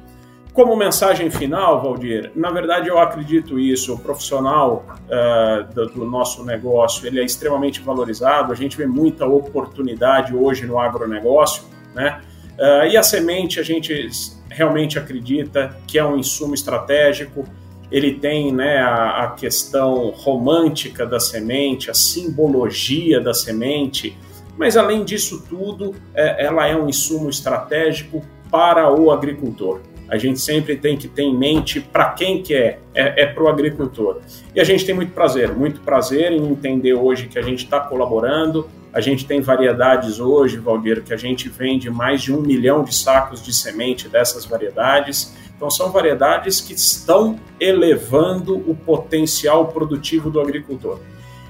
Como 0.59 0.75
mensagem 0.75 1.31
final, 1.31 1.81
Valdir, 1.81 2.33
na 2.35 2.51
verdade 2.51 2.89
eu 2.89 2.99
acredito 2.99 3.61
isso. 3.61 3.95
O 3.95 3.99
profissional 4.01 4.85
uh, 5.05 5.73
do, 5.73 5.87
do, 5.87 6.05
nosso 6.05 6.45
negócio 6.45 7.07
ele 7.07 7.21
é 7.21 7.25
extremamente 7.25 7.81
valorizado. 7.81 8.53
A 8.53 8.57
gente 8.57 8.77
vê 8.77 8.85
muita 8.85 9.25
oportunidade 9.25 10.35
hoje 10.35 10.67
no 10.67 10.77
agronegócio, 10.77 11.63
né? 11.95 12.23
Uh, 12.59 12.89
e 12.91 12.97
a 12.97 13.05
semente 13.05 13.61
a 13.61 13.63
gente 13.63 14.11
realmente 14.51 14.99
acredita 14.99 15.77
que 15.87 15.97
é 15.97 16.05
um 16.05 16.17
insumo 16.17 16.55
estratégico. 16.55 17.45
Ele 17.89 18.15
tem 18.15 18.53
né, 18.53 18.79
a, 18.79 19.27
a 19.27 19.31
questão 19.31 20.11
romântica 20.11 21.07
da 21.07 21.21
semente, 21.21 21.89
a 21.89 21.95
simbologia 21.95 23.21
da 23.21 23.33
semente, 23.33 24.19
mas 24.57 24.77
além 24.77 25.05
disso 25.05 25.45
tudo, 25.49 25.95
é, 26.13 26.47
ela 26.47 26.67
é 26.67 26.75
um 26.75 26.89
insumo 26.89 27.31
estratégico 27.31 28.25
para 28.51 28.93
o 28.93 29.13
agricultor 29.13 29.81
a 30.09 30.17
gente 30.17 30.41
sempre 30.41 30.77
tem 30.77 30.97
que 30.97 31.07
ter 31.07 31.23
em 31.23 31.37
mente 31.37 31.81
para 31.81 32.11
quem 32.11 32.43
que 32.43 32.55
é, 32.55 32.79
é, 32.95 33.23
é 33.23 33.27
para 33.27 33.43
o 33.43 33.49
agricultor. 33.49 34.21
E 34.55 34.61
a 34.61 34.65
gente 34.65 34.85
tem 34.85 34.95
muito 34.95 35.13
prazer, 35.13 35.53
muito 35.53 35.81
prazer 35.81 36.33
em 36.33 36.45
entender 36.49 36.95
hoje 36.95 37.29
que 37.29 37.39
a 37.39 37.43
gente 37.43 37.65
está 37.65 37.79
colaborando, 37.81 38.69
a 38.93 39.01
gente 39.01 39.27
tem 39.27 39.41
variedades 39.41 40.19
hoje, 40.19 40.57
Valdir, 40.57 41.03
que 41.03 41.13
a 41.13 41.17
gente 41.17 41.49
vende 41.49 41.91
mais 41.91 42.23
de 42.23 42.33
um 42.33 42.41
milhão 42.41 42.83
de 42.83 42.95
sacos 42.95 43.43
de 43.43 43.55
semente 43.55 44.09
dessas 44.09 44.47
variedades. 44.47 45.35
Então, 45.55 45.71
são 45.71 45.93
variedades 45.93 46.61
que 46.61 46.73
estão 46.73 47.39
elevando 47.61 48.57
o 48.69 48.75
potencial 48.75 49.69
produtivo 49.69 50.31
do 50.31 50.41
agricultor. 50.41 51.01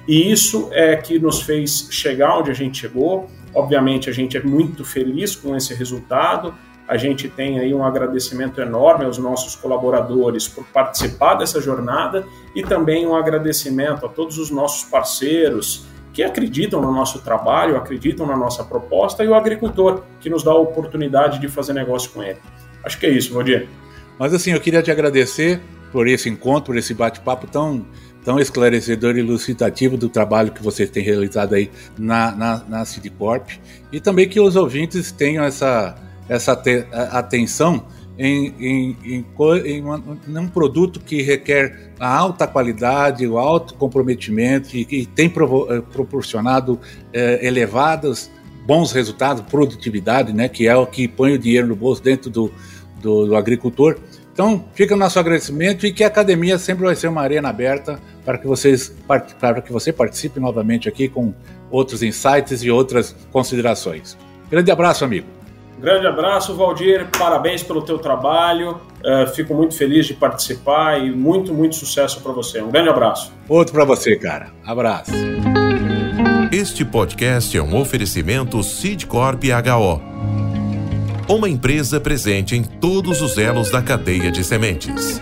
E 0.07 0.31
isso 0.31 0.69
é 0.71 0.95
que 0.95 1.17
nos 1.17 1.41
fez 1.41 1.87
chegar 1.91 2.37
onde 2.37 2.51
a 2.51 2.53
gente 2.53 2.79
chegou. 2.81 3.29
Obviamente, 3.53 4.09
a 4.09 4.13
gente 4.13 4.35
é 4.35 4.43
muito 4.43 4.83
feliz 4.83 5.35
com 5.35 5.55
esse 5.55 5.73
resultado. 5.73 6.53
A 6.89 6.97
gente 6.97 7.29
tem 7.29 7.59
aí 7.59 7.71
um 7.71 7.83
agradecimento 7.83 8.59
enorme 8.59 9.05
aos 9.05 9.19
nossos 9.19 9.55
colaboradores 9.55 10.47
por 10.47 10.65
participar 10.65 11.35
dessa 11.35 11.61
jornada 11.61 12.25
e 12.55 12.63
também 12.63 13.05
um 13.05 13.15
agradecimento 13.15 14.07
a 14.07 14.09
todos 14.09 14.39
os 14.39 14.49
nossos 14.49 14.85
parceiros 14.85 15.85
que 16.11 16.23
acreditam 16.23 16.81
no 16.81 16.91
nosso 16.91 17.19
trabalho, 17.19 17.77
acreditam 17.77 18.25
na 18.25 18.35
nossa 18.35 18.63
proposta 18.63 19.23
e 19.23 19.27
o 19.27 19.35
agricultor 19.35 20.01
que 20.19 20.31
nos 20.31 20.41
dá 20.41 20.49
a 20.49 20.57
oportunidade 20.57 21.37
de 21.39 21.47
fazer 21.47 21.73
negócio 21.73 22.09
com 22.09 22.23
ele. 22.23 22.39
Acho 22.83 22.99
que 22.99 23.05
é 23.05 23.09
isso, 23.11 23.35
Valdir. 23.35 23.69
Mas 24.17 24.33
assim, 24.33 24.53
eu 24.53 24.59
queria 24.59 24.81
te 24.81 24.89
agradecer 24.89 25.61
por 25.91 26.07
esse 26.07 26.27
encontro, 26.27 26.73
por 26.73 26.77
esse 26.77 26.95
bate-papo 26.95 27.45
tão 27.45 27.85
tão 28.23 28.39
esclarecedor 28.39 29.15
e 29.15 29.19
elucidativo 29.19 29.95
do 29.95 30.09
trabalho 30.09 30.51
que 30.51 30.61
vocês 30.61 30.89
têm 30.89 31.03
realizado 31.03 31.53
aí 31.53 31.69
na, 31.97 32.31
na, 32.31 32.63
na 32.67 32.83
Corp 33.17 33.47
e 33.91 33.99
também 33.99 34.27
que 34.27 34.39
os 34.39 34.55
ouvintes 34.55 35.11
tenham 35.11 35.43
essa 35.43 35.95
essa 36.29 36.53
atenção 37.11 37.85
em, 38.17 38.53
em, 38.59 38.97
em, 39.03 39.25
em, 39.65 40.37
um 40.37 40.47
produto 40.47 40.99
que 40.99 41.21
requer 41.21 41.93
a 41.99 42.13
alta 42.13 42.45
qualidade, 42.45 43.25
o 43.25 43.37
alto 43.37 43.73
comprometimento 43.75 44.75
e 44.75 44.83
que 44.83 45.05
tem 45.05 45.27
eh, 45.27 45.81
proporcionado 45.91 46.79
eh, 47.13 47.39
elevados 47.41 48.29
bons 48.65 48.91
resultados, 48.91 49.41
produtividade, 49.49 50.33
né, 50.33 50.47
que 50.49 50.67
é 50.67 50.75
o 50.75 50.85
que 50.85 51.07
põe 51.07 51.33
o 51.33 51.39
dinheiro 51.39 51.65
no 51.65 51.75
bolso 51.75 52.03
dentro 52.03 52.29
do, 52.29 52.51
do, 53.01 53.25
do 53.25 53.35
agricultor. 53.35 53.97
Então, 54.31 54.65
fica 54.73 54.93
o 54.93 54.97
nosso 54.97 55.17
agradecimento 55.17 55.87
e 55.87 55.91
que 55.91 56.03
a 56.03 56.07
academia 56.07 56.57
sempre 56.59 56.85
vai 56.85 56.95
ser 56.95 57.07
uma 57.07 57.21
arena 57.21 57.49
aberta 57.49 57.99
para 58.23 58.37
que 58.37 58.45
vocês 58.45 58.93
para 59.07 59.61
que 59.61 59.71
você 59.71 59.91
participe 59.91 60.39
novamente 60.39 60.87
aqui 60.87 61.09
com 61.09 61.33
outros 61.71 62.03
insights 62.03 62.63
e 62.63 62.69
outras 62.69 63.15
considerações. 63.31 64.17
Grande 64.49 64.71
abraço, 64.71 65.03
amigo. 65.03 65.38
Grande 65.79 66.07
abraço, 66.07 66.53
Valdir. 66.55 67.07
Parabéns 67.17 67.63
pelo 67.63 67.81
teu 67.81 67.97
trabalho. 67.97 68.81
Uh, 68.99 69.27
fico 69.33 69.53
muito 69.53 69.75
feliz 69.75 70.05
de 70.05 70.13
participar 70.13 70.99
e 70.99 71.09
muito, 71.09 71.53
muito 71.53 71.75
sucesso 71.75 72.21
para 72.21 72.33
você. 72.33 72.61
Um 72.61 72.69
grande 72.69 72.89
abraço. 72.89 73.33
Outro 73.47 73.73
para 73.73 73.85
você, 73.85 74.17
cara. 74.17 74.51
Abraço. 74.65 75.11
Este 76.51 76.83
podcast 76.83 77.57
é 77.57 77.61
um 77.61 77.79
oferecimento 77.79 78.61
Sidcorp 78.61 79.41
HO. 79.43 80.01
Uma 81.33 81.47
empresa 81.47 81.99
presente 81.99 82.55
em 82.55 82.63
todos 82.63 83.21
os 83.21 83.37
elos 83.37 83.71
da 83.71 83.81
cadeia 83.81 84.31
de 84.31 84.43
sementes. 84.43 85.21